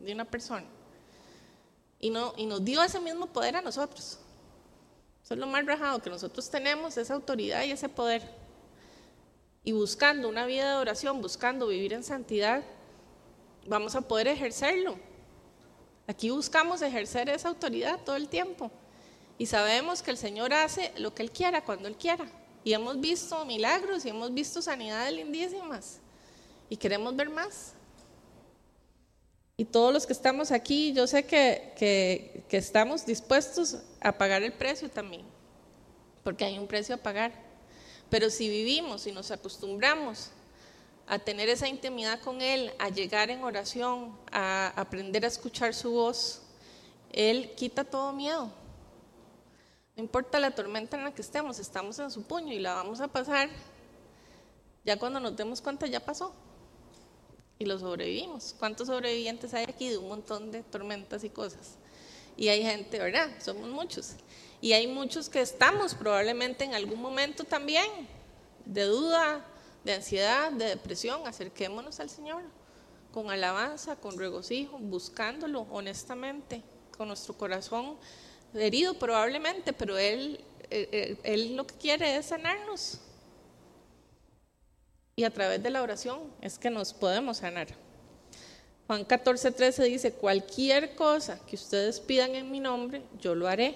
[0.00, 0.66] de una persona.
[2.00, 4.18] Y, no, y nos dio ese mismo poder a nosotros.
[5.22, 8.22] Eso es lo más rajado, que nosotros tenemos esa autoridad y ese poder.
[9.64, 12.62] Y buscando una vida de oración, buscando vivir en santidad,
[13.68, 14.96] vamos a poder ejercerlo.
[16.06, 18.70] Aquí buscamos ejercer esa autoridad todo el tiempo.
[19.36, 22.26] Y sabemos que el Señor hace lo que Él quiera, cuando Él quiera.
[22.64, 25.98] Y hemos visto milagros y hemos visto sanidades lindísimas.
[26.68, 27.74] Y queremos ver más.
[29.56, 34.42] Y todos los que estamos aquí, yo sé que, que, que estamos dispuestos a pagar
[34.42, 35.26] el precio también.
[36.24, 37.32] Porque hay un precio a pagar.
[38.08, 40.30] Pero si vivimos y nos acostumbramos
[41.08, 45.90] a tener esa intimidad con Él, a llegar en oración, a aprender a escuchar su
[45.90, 46.42] voz,
[47.10, 48.52] Él quita todo miedo.
[49.96, 53.00] No importa la tormenta en la que estemos, estamos en su puño y la vamos
[53.00, 53.48] a pasar.
[54.84, 56.32] Ya cuando nos demos cuenta ya pasó.
[57.58, 58.54] Y lo sobrevivimos.
[58.58, 61.76] ¿Cuántos sobrevivientes hay aquí de un montón de tormentas y cosas?
[62.36, 63.30] Y hay gente, ¿verdad?
[63.40, 64.12] Somos muchos.
[64.60, 67.88] Y hay muchos que estamos probablemente en algún momento también
[68.66, 69.44] de duda,
[69.84, 71.26] de ansiedad, de depresión.
[71.26, 72.42] Acerquémonos al Señor
[73.12, 76.62] con alabanza, con regocijo, buscándolo honestamente,
[76.96, 77.96] con nuestro corazón
[78.54, 83.00] herido probablemente, pero Él, él, eh, eh, él lo que quiere es sanarnos.
[85.16, 87.68] Y a través de la oración es que nos podemos sanar.
[88.86, 93.74] Juan 14, 13 dice, cualquier cosa que ustedes pidan en mi nombre, yo lo haré.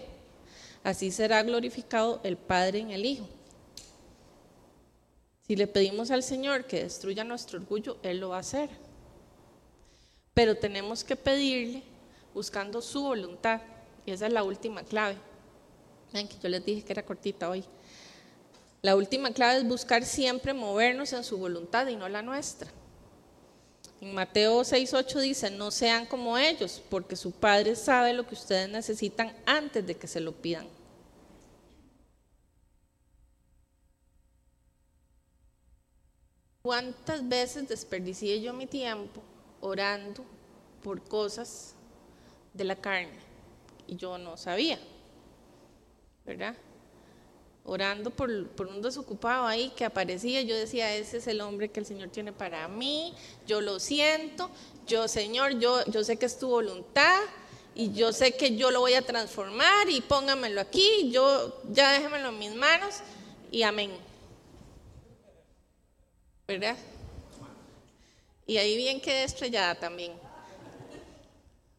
[0.84, 3.28] Así será glorificado el Padre en el Hijo.
[5.52, 8.70] Si le pedimos al Señor que destruya nuestro orgullo, Él lo va a hacer.
[10.32, 11.82] Pero tenemos que pedirle
[12.32, 13.60] buscando su voluntad.
[14.06, 15.14] Y esa es la última clave.
[16.10, 17.62] Ven que yo les dije que era cortita hoy.
[18.80, 22.70] La última clave es buscar siempre movernos en su voluntad y no la nuestra.
[24.00, 28.70] En Mateo 6:8 dice, no sean como ellos, porque su Padre sabe lo que ustedes
[28.70, 30.66] necesitan antes de que se lo pidan.
[36.62, 39.20] ¿Cuántas veces desperdicié yo mi tiempo
[39.60, 40.24] orando
[40.82, 41.74] por cosas
[42.54, 43.18] de la carne?
[43.86, 44.78] Y yo no sabía,
[46.24, 46.56] ¿verdad?
[47.64, 51.80] orando por, por, un desocupado ahí que aparecía, yo decía, ese es el hombre que
[51.80, 53.14] el Señor tiene para mí,
[53.46, 54.50] yo lo siento,
[54.86, 57.20] yo Señor, yo, yo sé que es tu voluntad
[57.74, 62.30] y yo sé que yo lo voy a transformar y póngamelo aquí, yo ya déjemelo
[62.30, 62.96] en mis manos
[63.50, 63.92] y amén.
[66.46, 66.76] ¿Verdad?
[68.46, 70.12] Y ahí bien quedé estrellada también.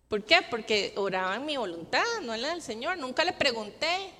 [0.07, 0.37] ¿Por qué?
[0.49, 2.97] Porque oraba en mi voluntad, no en la del Señor.
[2.97, 4.13] Nunca le pregunté,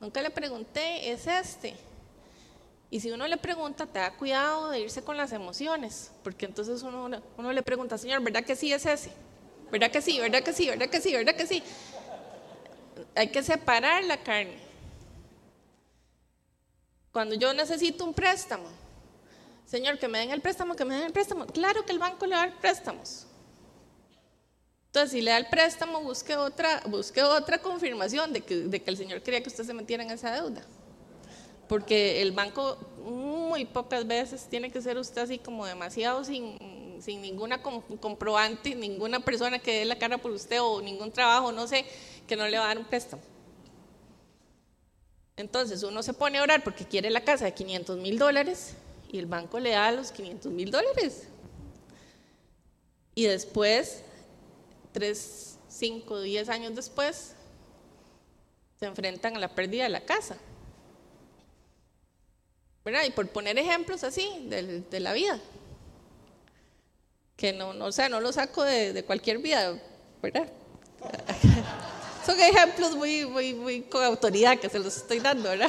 [0.00, 1.74] Nunca le pregunté, es este.
[2.90, 6.82] Y si uno le pregunta, te da cuidado de irse con las emociones, porque entonces
[6.82, 9.10] uno, uno le pregunta, Señor, ¿verdad que sí es ese?
[9.70, 10.20] ¿Verdad que sí?
[10.20, 10.68] ¿Verdad que sí?
[10.68, 11.12] ¿Verdad que sí?
[11.12, 11.62] ¿Verdad que sí?
[13.14, 14.58] Hay que separar la carne.
[17.10, 18.68] Cuando yo necesito un préstamo,
[19.66, 21.44] Señor, que me den el préstamo, que me den el préstamo.
[21.46, 23.26] Claro que el banco le va a dar préstamos.
[24.86, 29.22] Entonces, si le da el préstamo, busque otra, busque otra confirmación de que, el Señor
[29.22, 30.62] quería que usted se metiera en esa deuda.
[31.68, 37.20] Porque el banco muy pocas veces tiene que ser usted así como demasiado sin, sin
[37.20, 41.84] ninguna comprobante, ninguna persona que dé la cara por usted o ningún trabajo, no sé,
[42.28, 43.22] que no le va a dar un préstamo.
[45.36, 48.76] Entonces uno se pone a orar porque quiere la casa de 500 mil dólares
[49.10, 51.28] y el banco le da los 500 mil dólares.
[53.14, 54.02] Y después
[54.96, 57.34] tres, cinco, diez años después,
[58.80, 60.38] se enfrentan a la pérdida de la casa.
[62.82, 63.04] ¿Verdad?
[63.06, 65.38] Y por poner ejemplos así de, la vida,
[67.36, 69.78] que no, o sea, no lo saco de, cualquier vida,
[70.22, 70.48] ¿verdad?
[72.24, 75.68] Son ejemplos muy, muy, muy con autoridad que se los estoy dando, ¿verdad?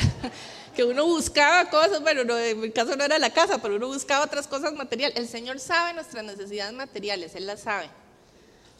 [0.77, 3.87] Que uno buscaba cosas, bueno, no, en mi caso no era la casa, pero uno
[3.87, 5.17] buscaba otras cosas materiales.
[5.17, 7.89] El Señor sabe nuestras necesidades materiales, Él las sabe.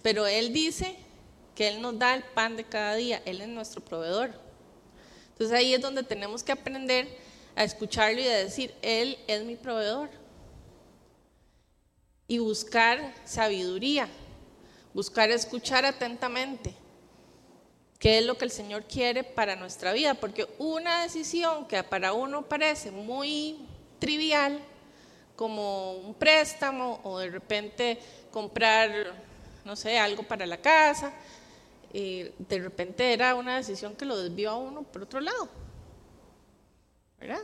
[0.04, 0.96] Pero Él dice
[1.56, 4.30] que Él nos da el pan de cada día, Él es nuestro proveedor.
[5.32, 7.08] Entonces ahí es donde tenemos que aprender
[7.56, 10.12] a escucharlo y a decir, Él es mi proveedor.
[12.28, 14.08] Y buscar sabiduría,
[14.94, 16.76] buscar escuchar atentamente
[18.00, 22.14] qué es lo que el Señor quiere para nuestra vida, porque una decisión que para
[22.14, 23.68] uno parece muy
[24.00, 24.60] trivial,
[25.36, 28.00] como un préstamo o de repente
[28.32, 29.28] comprar
[29.68, 31.14] no sé, algo para la casa.
[31.94, 35.50] Y de repente era una decisión que lo desvió a uno por otro lado.
[37.20, 37.42] ¿Verdad?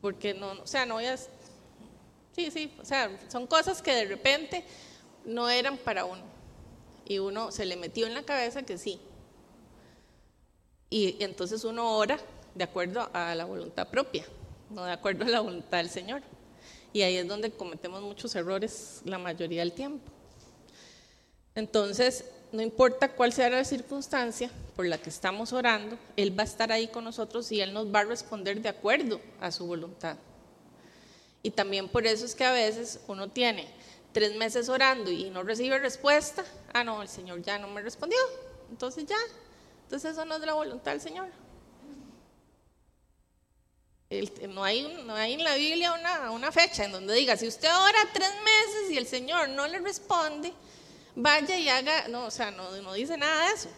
[0.00, 1.16] Porque no, o sea, no voy a...
[1.16, 4.64] Sí, sí, o sea, son cosas que de repente
[5.24, 6.22] no eran para uno.
[7.06, 9.00] Y uno se le metió en la cabeza que sí.
[10.92, 12.18] Y, y entonces uno ora
[12.54, 14.26] de acuerdo a la voluntad propia,
[14.68, 16.20] no de acuerdo a la voluntad del Señor.
[16.92, 20.04] Y ahí es donde cometemos muchos errores la mayoría del tiempo.
[21.54, 26.46] Entonces, no importa cuál sea la circunstancia por la que estamos orando, Él va a
[26.46, 30.18] estar ahí con nosotros y Él nos va a responder de acuerdo a su voluntad.
[31.42, 33.66] Y también por eso es que a veces uno tiene
[34.12, 36.44] tres meses orando y no recibe respuesta.
[36.74, 38.18] Ah, no, el Señor ya no me respondió.
[38.70, 39.16] Entonces ya,
[39.92, 41.28] entonces eso no es la voluntad del Señor.
[44.48, 47.68] no, hay, no hay en la Biblia una, una fecha en donde diga, si usted
[47.68, 50.54] ora tres meses y el Señor no le responde,
[51.14, 53.68] vaya y haga, no, o sea, no, no dice nada de eso.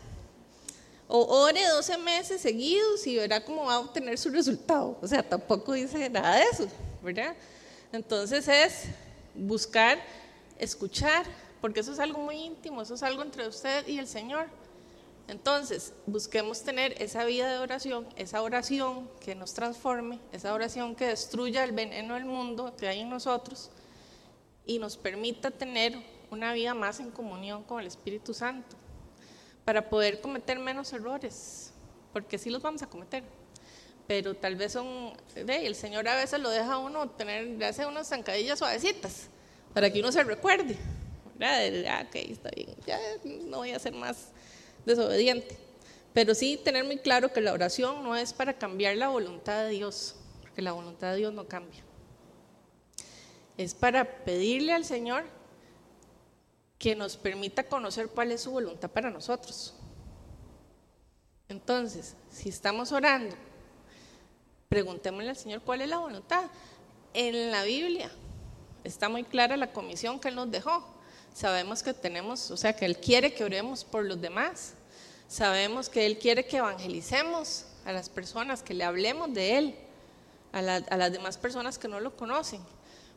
[1.09, 4.97] O ore 12 meses seguidos y verá cómo va a obtener su resultado.
[5.03, 6.69] O sea, tampoco dice nada de eso,
[7.03, 7.35] ¿verdad?
[7.91, 8.85] Entonces es
[9.35, 9.99] buscar,
[10.61, 11.27] escuchar,
[11.61, 14.47] porque eso es algo muy íntimo, eso es algo entre usted y el Señor.
[15.27, 21.07] Entonces, busquemos tener esa vida de oración, esa oración que nos transforme, esa oración que
[21.07, 23.71] destruya el veneno del mundo que hay en nosotros
[24.67, 25.99] y nos permita tener
[26.31, 28.77] una vida más en comunión con el Espíritu Santo,
[29.65, 31.73] para poder cometer menos errores,
[32.13, 33.25] porque sí los vamos a cometer,
[34.07, 37.87] pero tal vez son, el Señor a veces lo deja a uno tener, le hace
[37.87, 39.29] unas zancadillas suavecitas,
[39.73, 40.77] para que uno se recuerde,
[41.41, 44.29] Ah, ok, está bien, ya no voy a ser más
[44.87, 45.57] desobediente.
[46.13, 49.71] Pero sí tener muy claro que la oración no es para cambiar la voluntad de
[49.71, 51.83] Dios, porque la voluntad de Dios no cambia.
[53.57, 55.25] Es para pedirle al Señor
[56.79, 59.75] que nos permita conocer cuál es su voluntad para nosotros.
[61.49, 63.35] Entonces, si estamos orando,
[64.69, 66.45] preguntémosle al Señor cuál es la voluntad.
[67.13, 68.11] En la Biblia
[68.83, 70.94] está muy clara la comisión que Él nos dejó.
[71.35, 74.75] Sabemos que tenemos, o sea, que Él quiere que oremos por los demás.
[75.27, 79.75] Sabemos que Él quiere que evangelicemos a las personas, que le hablemos de Él,
[80.53, 82.61] a, las demás personas que no lo conocen.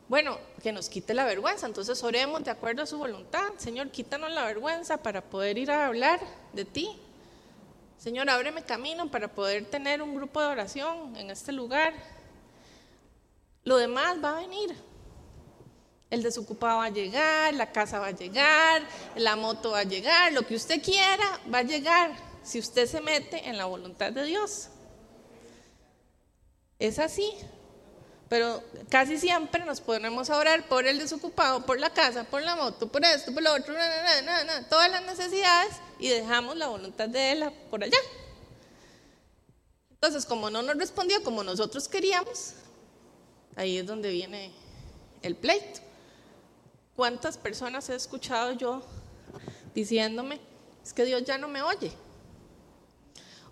[0.08, 3.52] Bueno, que nos quite la vergüenza, entonces oremos de acuerdo a su voluntad.
[3.56, 6.18] Señor, quítanos la vergüenza para poder ir a hablar
[6.52, 6.98] de ti.
[7.98, 11.94] Señor, ábreme camino para poder tener un grupo de oración en este lugar.
[13.62, 14.74] Lo demás va a venir.
[16.10, 18.82] El desocupado va a llegar, la casa va a llegar,
[19.16, 23.00] la moto va a llegar, lo que usted quiera va a llegar si usted se
[23.00, 24.68] mete en la voluntad de Dios.
[26.78, 27.34] Es así.
[28.28, 32.56] Pero casi siempre nos ponemos a orar por el desocupado, por la casa, por la
[32.56, 33.74] moto, por esto, por lo otro,
[34.68, 37.98] todas las necesidades y dejamos la voluntad de Él por allá.
[39.90, 42.52] Entonces, como no nos respondió como nosotros queríamos,
[43.56, 44.52] ahí es donde viene
[45.22, 45.80] el pleito.
[46.98, 48.82] ¿Cuántas personas he escuchado yo
[49.72, 50.40] diciéndome,
[50.84, 51.92] es que Dios ya no me oye?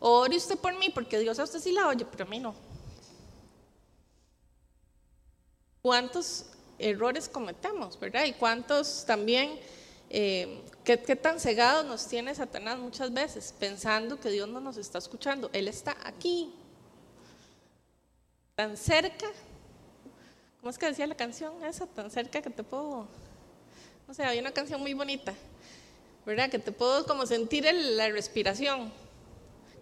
[0.01, 2.57] ore usted por mí, porque Dios a usted sí la oye, pero a mí no.
[5.80, 8.24] ¿Cuántos errores cometemos, verdad?
[8.24, 9.61] Y cuántos también,
[10.11, 14.76] eh, ¿qué, ¿qué, tan cegados nos tiene Satanás muchas veces, pensando que Dios no nos
[14.76, 15.51] está escuchando.
[15.53, 16.53] Él está aquí,
[18.57, 19.28] tan cerca.
[20.59, 21.86] ¿Cómo es que decía la canción esa?
[21.86, 23.07] Tan cerca que te puedo
[24.09, 25.34] o sea, hay una canción muy bonita,
[26.24, 26.48] ¿verdad?
[26.48, 28.92] Que te puedo como sentir la respiración.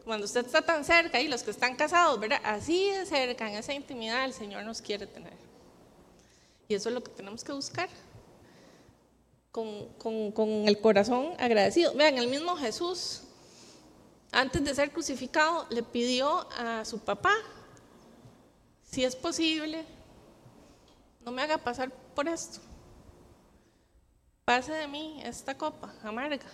[0.05, 2.41] Cuando usted está tan cerca y los que están casados, ¿verdad?
[2.43, 5.33] Así de cerca, en esa intimidad, el Señor nos quiere tener.
[6.69, 7.89] Y eso es lo que tenemos que buscar.
[9.53, 11.95] Con, con el corazón agradecido.
[11.95, 13.23] Vean, el mismo Jesús,
[14.33, 17.35] antes de ser crucificado, le pidió a su papá,
[18.83, 19.85] si es posible,
[21.25, 22.61] no me haga pasar por esto
[24.45, 26.47] pase de mí esta copa amarga.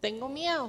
[0.00, 0.68] Tengo miedo.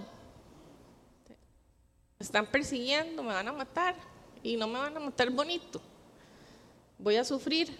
[2.17, 3.95] Me están persiguiendo, me van a matar
[4.41, 5.81] y no me van a matar bonito.
[6.97, 7.77] Voy a sufrir.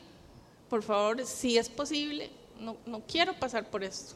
[0.70, 2.30] Por favor, si es posible,
[2.60, 4.16] no, no quiero pasar por esto.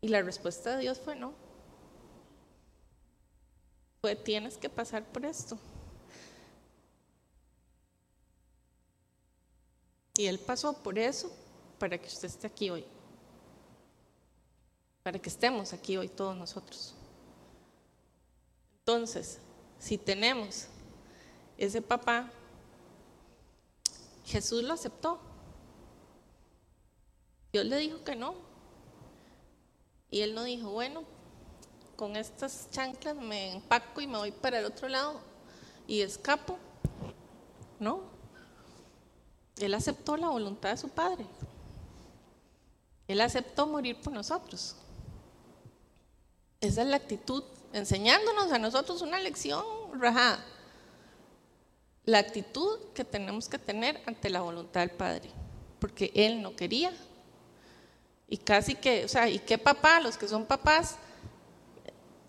[0.00, 1.32] Y la respuesta de Dios fue no.
[4.24, 5.56] Tienes que pasar por esto.
[10.16, 11.32] Y él pasó por eso
[11.82, 12.84] para que usted esté aquí hoy,
[15.02, 16.94] para que estemos aquí hoy todos nosotros.
[18.78, 19.40] Entonces,
[19.80, 20.68] si tenemos
[21.58, 22.30] ese papá,
[24.24, 25.18] Jesús lo aceptó.
[27.52, 28.36] Dios le dijo que no.
[30.08, 31.02] Y él no dijo, bueno,
[31.96, 35.20] con estas chanclas me empaco y me voy para el otro lado
[35.88, 36.58] y escapo.
[37.80, 38.02] No.
[39.58, 41.26] Él aceptó la voluntad de su padre.
[43.12, 44.74] Él aceptó morir por nosotros.
[46.60, 47.42] Esa es la actitud,
[47.72, 50.44] enseñándonos a nosotros una lección rajada.
[52.04, 55.30] La actitud que tenemos que tener ante la voluntad del Padre,
[55.78, 56.92] porque Él no quería.
[58.28, 60.00] Y casi que, o sea, ¿y qué papá?
[60.00, 60.96] Los que son papás,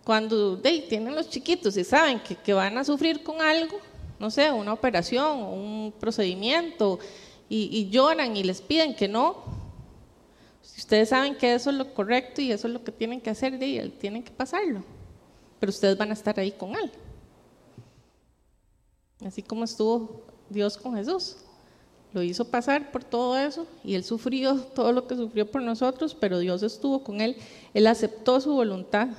[0.04, 3.80] cuando tienen los chiquitos y saben que, que, van a sufrir con algo,
[4.20, 7.00] no sé, una operación un procedimiento,
[7.48, 9.63] y lloran y les piden que no,
[10.74, 13.30] si ustedes saben que eso es lo correcto y eso es lo que tienen que
[13.30, 13.60] hacer,
[14.00, 14.84] tienen que pasarlo.
[15.60, 16.92] Pero ustedes van a estar ahí con él.
[19.24, 21.38] así como estuvo Dios con Jesús.
[22.12, 26.16] Lo hizo pasar por todo eso y él sufrió todo lo que sufrió por nosotros,
[26.16, 27.38] pero Dios estuvo con él.
[27.76, 29.10] Él aceptó su voluntad,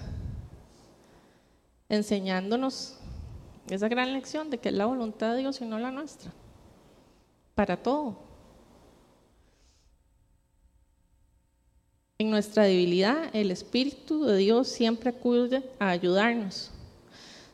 [1.89, 2.97] enseñándonos
[3.71, 6.33] esa gran lección de que es la voluntad de Dios y no la nuestra,
[7.55, 8.24] para todo.
[12.17, 16.71] En nuestra debilidad, el Espíritu de Dios siempre acude a ayudarnos.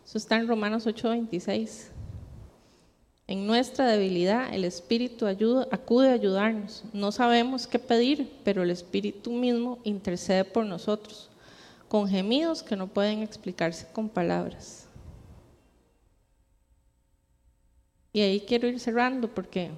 [0.05, 1.89] Eso está en Romanos 8:26.
[3.27, 6.85] En nuestra debilidad, el Espíritu acude a ayudarnos.
[6.93, 11.31] No sabemos qué pedir, pero el Espíritu mismo intercede por nosotros,
[11.89, 14.87] con gemidos que no pueden explicarse con palabras.
[18.13, 19.71] Y ahí quiero ir cerrando porque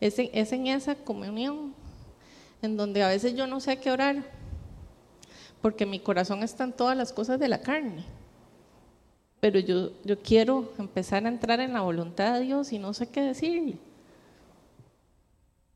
[0.00, 1.80] es en esa comunión
[2.62, 4.24] en donde a veces yo no sé qué orar,
[5.60, 8.04] porque mi corazón está en todas las cosas de la carne.
[9.40, 13.08] Pero yo, yo quiero empezar a entrar en la voluntad de Dios y no sé
[13.08, 13.76] qué decirle.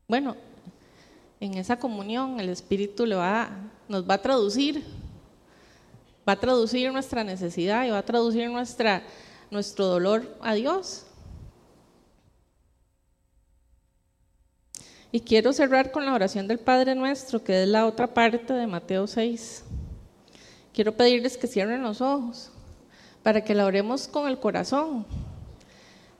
[0.06, 0.36] Bueno,
[1.40, 3.50] en esa comunión el Espíritu le va,
[3.88, 4.84] nos va a traducir,
[6.26, 9.02] va a traducir nuestra necesidad y va a traducir nuestra,
[9.50, 11.05] nuestro dolor a Dios.
[15.12, 18.66] Y quiero cerrar con la oración del Padre Nuestro, que es la otra parte de
[18.66, 19.64] Mateo 6.
[20.72, 22.50] Quiero pedirles que cierren los ojos
[23.22, 25.06] para que la oremos con el corazón,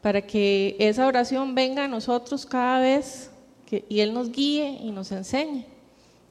[0.00, 3.30] para que esa oración venga a nosotros cada vez
[3.88, 5.66] y Él nos guíe y nos enseñe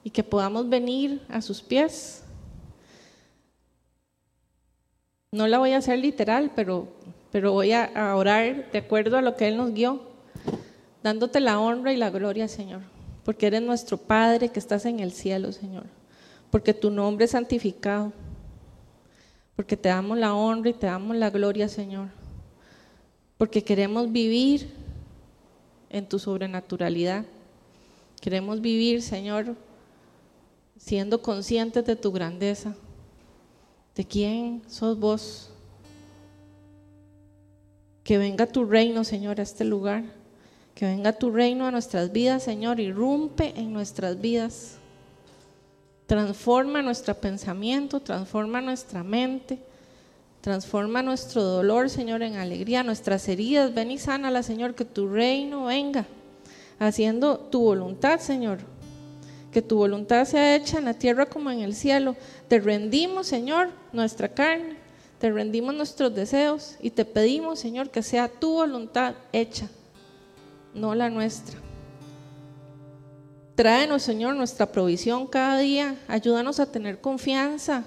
[0.03, 2.23] y que podamos venir a sus pies.
[5.31, 6.87] No la voy a hacer literal, pero,
[7.31, 10.14] pero voy a orar de acuerdo a lo que Él nos guió
[11.05, 12.81] dándote la honra y la gloria, Señor,
[13.23, 15.83] porque eres nuestro Padre que estás en el cielo, Señor,
[16.49, 18.11] porque tu nombre es santificado,
[19.55, 22.07] porque te damos la honra y te damos la gloria, Señor,
[23.37, 24.67] porque queremos vivir
[25.91, 27.23] en tu sobrenaturalidad,
[28.19, 29.55] queremos vivir, Señor,
[30.75, 32.73] siendo conscientes de tu grandeza,
[33.93, 35.51] de quién sos vos.
[38.03, 40.14] Que venga tu reino, Señor, a este lugar
[40.75, 44.75] que venga tu reino a nuestras vidas, Señor, irrumpe en nuestras vidas.
[46.05, 49.57] Transforma nuestro pensamiento, transforma nuestra mente,
[50.41, 53.73] transforma nuestro dolor, Señor, en alegría, nuestras heridas.
[53.73, 56.05] Ven y sánala, Señor, que tu reino venga,
[56.77, 58.59] haciendo tu voluntad, Señor.
[59.53, 62.17] Que tu voluntad sea hecha en la tierra como en el cielo.
[62.49, 64.75] Te rendimos, Señor, nuestra carne,
[65.19, 69.69] te rendimos nuestros deseos y te pedimos, Señor, que sea tu voluntad hecha
[70.75, 71.57] no la nuestra.
[73.55, 75.97] Tráenos, Señor, nuestra provisión cada día.
[76.09, 77.85] Ayúdanos a tener confianza,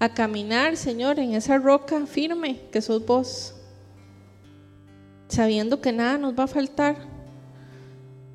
[0.00, 3.54] a caminar, Señor, en esa roca firme que sos vos,
[5.28, 6.96] sabiendo que nada nos va a faltar,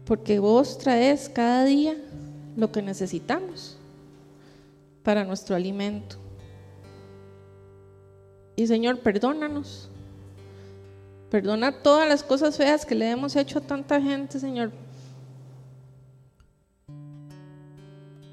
[0.06, 1.98] porque vos traes cada día
[2.56, 3.78] lo que necesitamos
[5.04, 6.16] para nuestro alimento.
[8.56, 9.89] Y Señor, perdónanos
[11.34, 14.71] Perdona todas las cosas feas que le hemos hecho a tanta gente, Señor.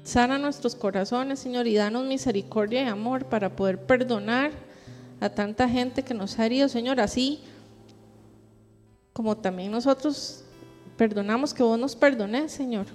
[0.03, 4.51] Sana nuestros corazones, Señor, y danos misericordia y amor para poder perdonar
[5.19, 7.39] a tanta gente que nos ha herido, Señor, así
[9.13, 10.43] como también nosotros
[10.95, 12.85] perdonamos que vos nos perdones, Señor.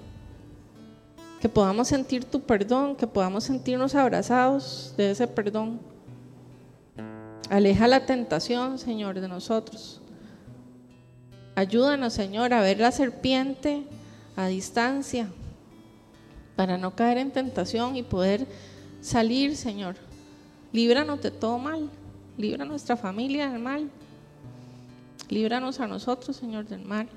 [1.40, 5.95] Que podamos sentir tu perdón, que podamos sentirnos abrazados de ese perdón.
[7.49, 10.01] Aleja la tentación, Señor, de nosotros.
[11.55, 13.84] Ayúdanos, Señor, a ver la serpiente
[14.34, 15.28] a distancia
[16.57, 18.47] para no caer en tentación y poder
[19.01, 19.97] salir, Señor.
[20.72, 21.88] Líbranos de todo mal.
[22.36, 23.88] Libra a nuestra familia del mal.
[25.28, 27.09] Líbranos a nosotros, Señor, del mal.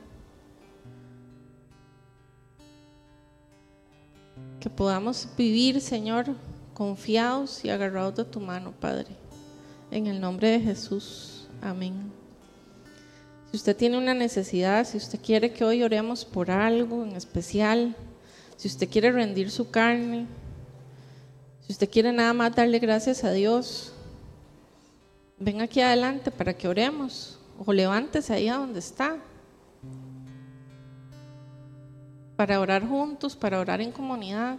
[4.59, 6.27] Que podamos vivir, Señor,
[6.73, 9.07] confiados y agarrados de tu mano, Padre.
[9.91, 11.47] En el nombre de Jesús.
[11.61, 12.11] Amén.
[13.49, 17.95] Si usted tiene una necesidad, si usted quiere que hoy oremos por algo en especial,
[18.55, 20.27] si usted quiere rendir su carne,
[21.65, 23.91] si usted quiere nada más darle gracias a Dios,
[25.39, 29.17] ven aquí adelante para que oremos o levántese ahí a donde está.
[32.35, 34.57] Para orar juntos, para orar en comunidad,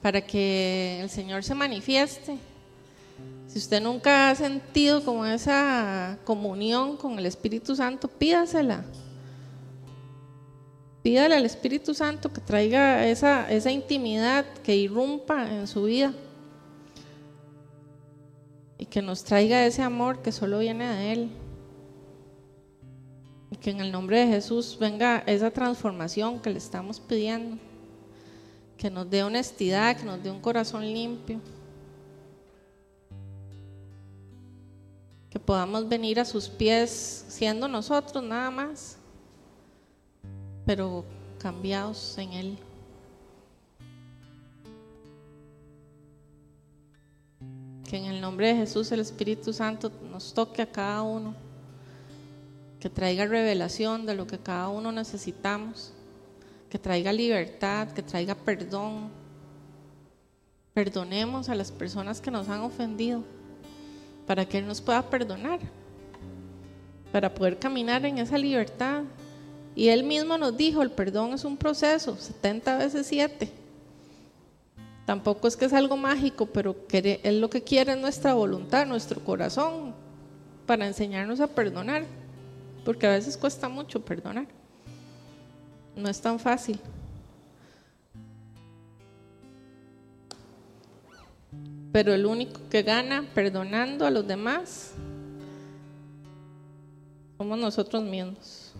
[0.00, 2.38] para que el Señor se manifieste
[3.56, 8.84] si usted nunca ha sentido como esa comunión con el Espíritu Santo, pídasela.
[11.02, 16.12] Pídale al Espíritu Santo que traiga esa, esa intimidad, que irrumpa en su vida
[18.76, 21.30] y que nos traiga ese amor que solo viene de Él.
[23.58, 27.56] que en el nombre de Jesús venga esa transformación que le estamos pidiendo,
[28.76, 31.40] que nos dé honestidad, que nos dé un corazón limpio,
[35.46, 38.98] podamos venir a sus pies siendo nosotros nada más,
[40.66, 41.04] pero
[41.38, 42.58] cambiados en Él.
[47.88, 51.36] Que en el nombre de Jesús el Espíritu Santo nos toque a cada uno,
[52.80, 55.92] que traiga revelación de lo que cada uno necesitamos,
[56.68, 59.10] que traiga libertad, que traiga perdón.
[60.74, 63.22] Perdonemos a las personas que nos han ofendido
[64.26, 65.60] para que Él nos pueda perdonar,
[67.12, 69.02] para poder caminar en esa libertad.
[69.74, 73.50] Y Él mismo nos dijo, el perdón es un proceso, 70 veces 7.
[75.04, 79.22] Tampoco es que es algo mágico, pero Él lo que quiere es nuestra voluntad, nuestro
[79.22, 79.94] corazón,
[80.66, 82.04] para enseñarnos a perdonar,
[82.84, 84.46] porque a veces cuesta mucho perdonar.
[85.94, 86.80] No es tan fácil.
[91.96, 94.92] Pero el único que gana perdonando a los demás
[97.38, 98.74] somos nosotros mismos.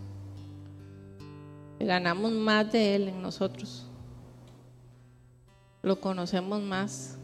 [1.79, 3.87] Ganamos más de Él en nosotros
[5.87, 7.15] lo conocemos más,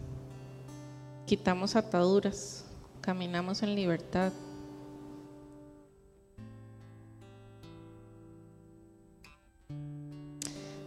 [1.27, 2.65] quitamos ataduras,
[3.01, 4.31] caminamos en libertad.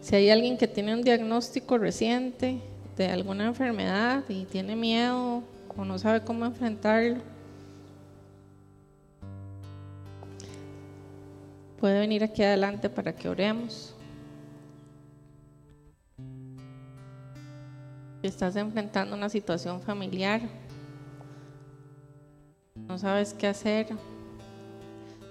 [0.00, 2.60] Si hay alguien que tiene un diagnóstico reciente
[2.96, 5.42] de alguna enfermedad y tiene miedo
[5.76, 7.18] o no sabe cómo enfrentarlo,
[11.78, 13.96] puede venir aquí adelante para que oremos.
[18.26, 20.40] estás enfrentando una situación familiar,
[22.74, 23.88] no sabes qué hacer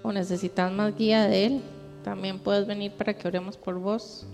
[0.02, 1.62] o necesitas más guía de Él,
[2.04, 4.26] también puedes venir para que oremos por vos.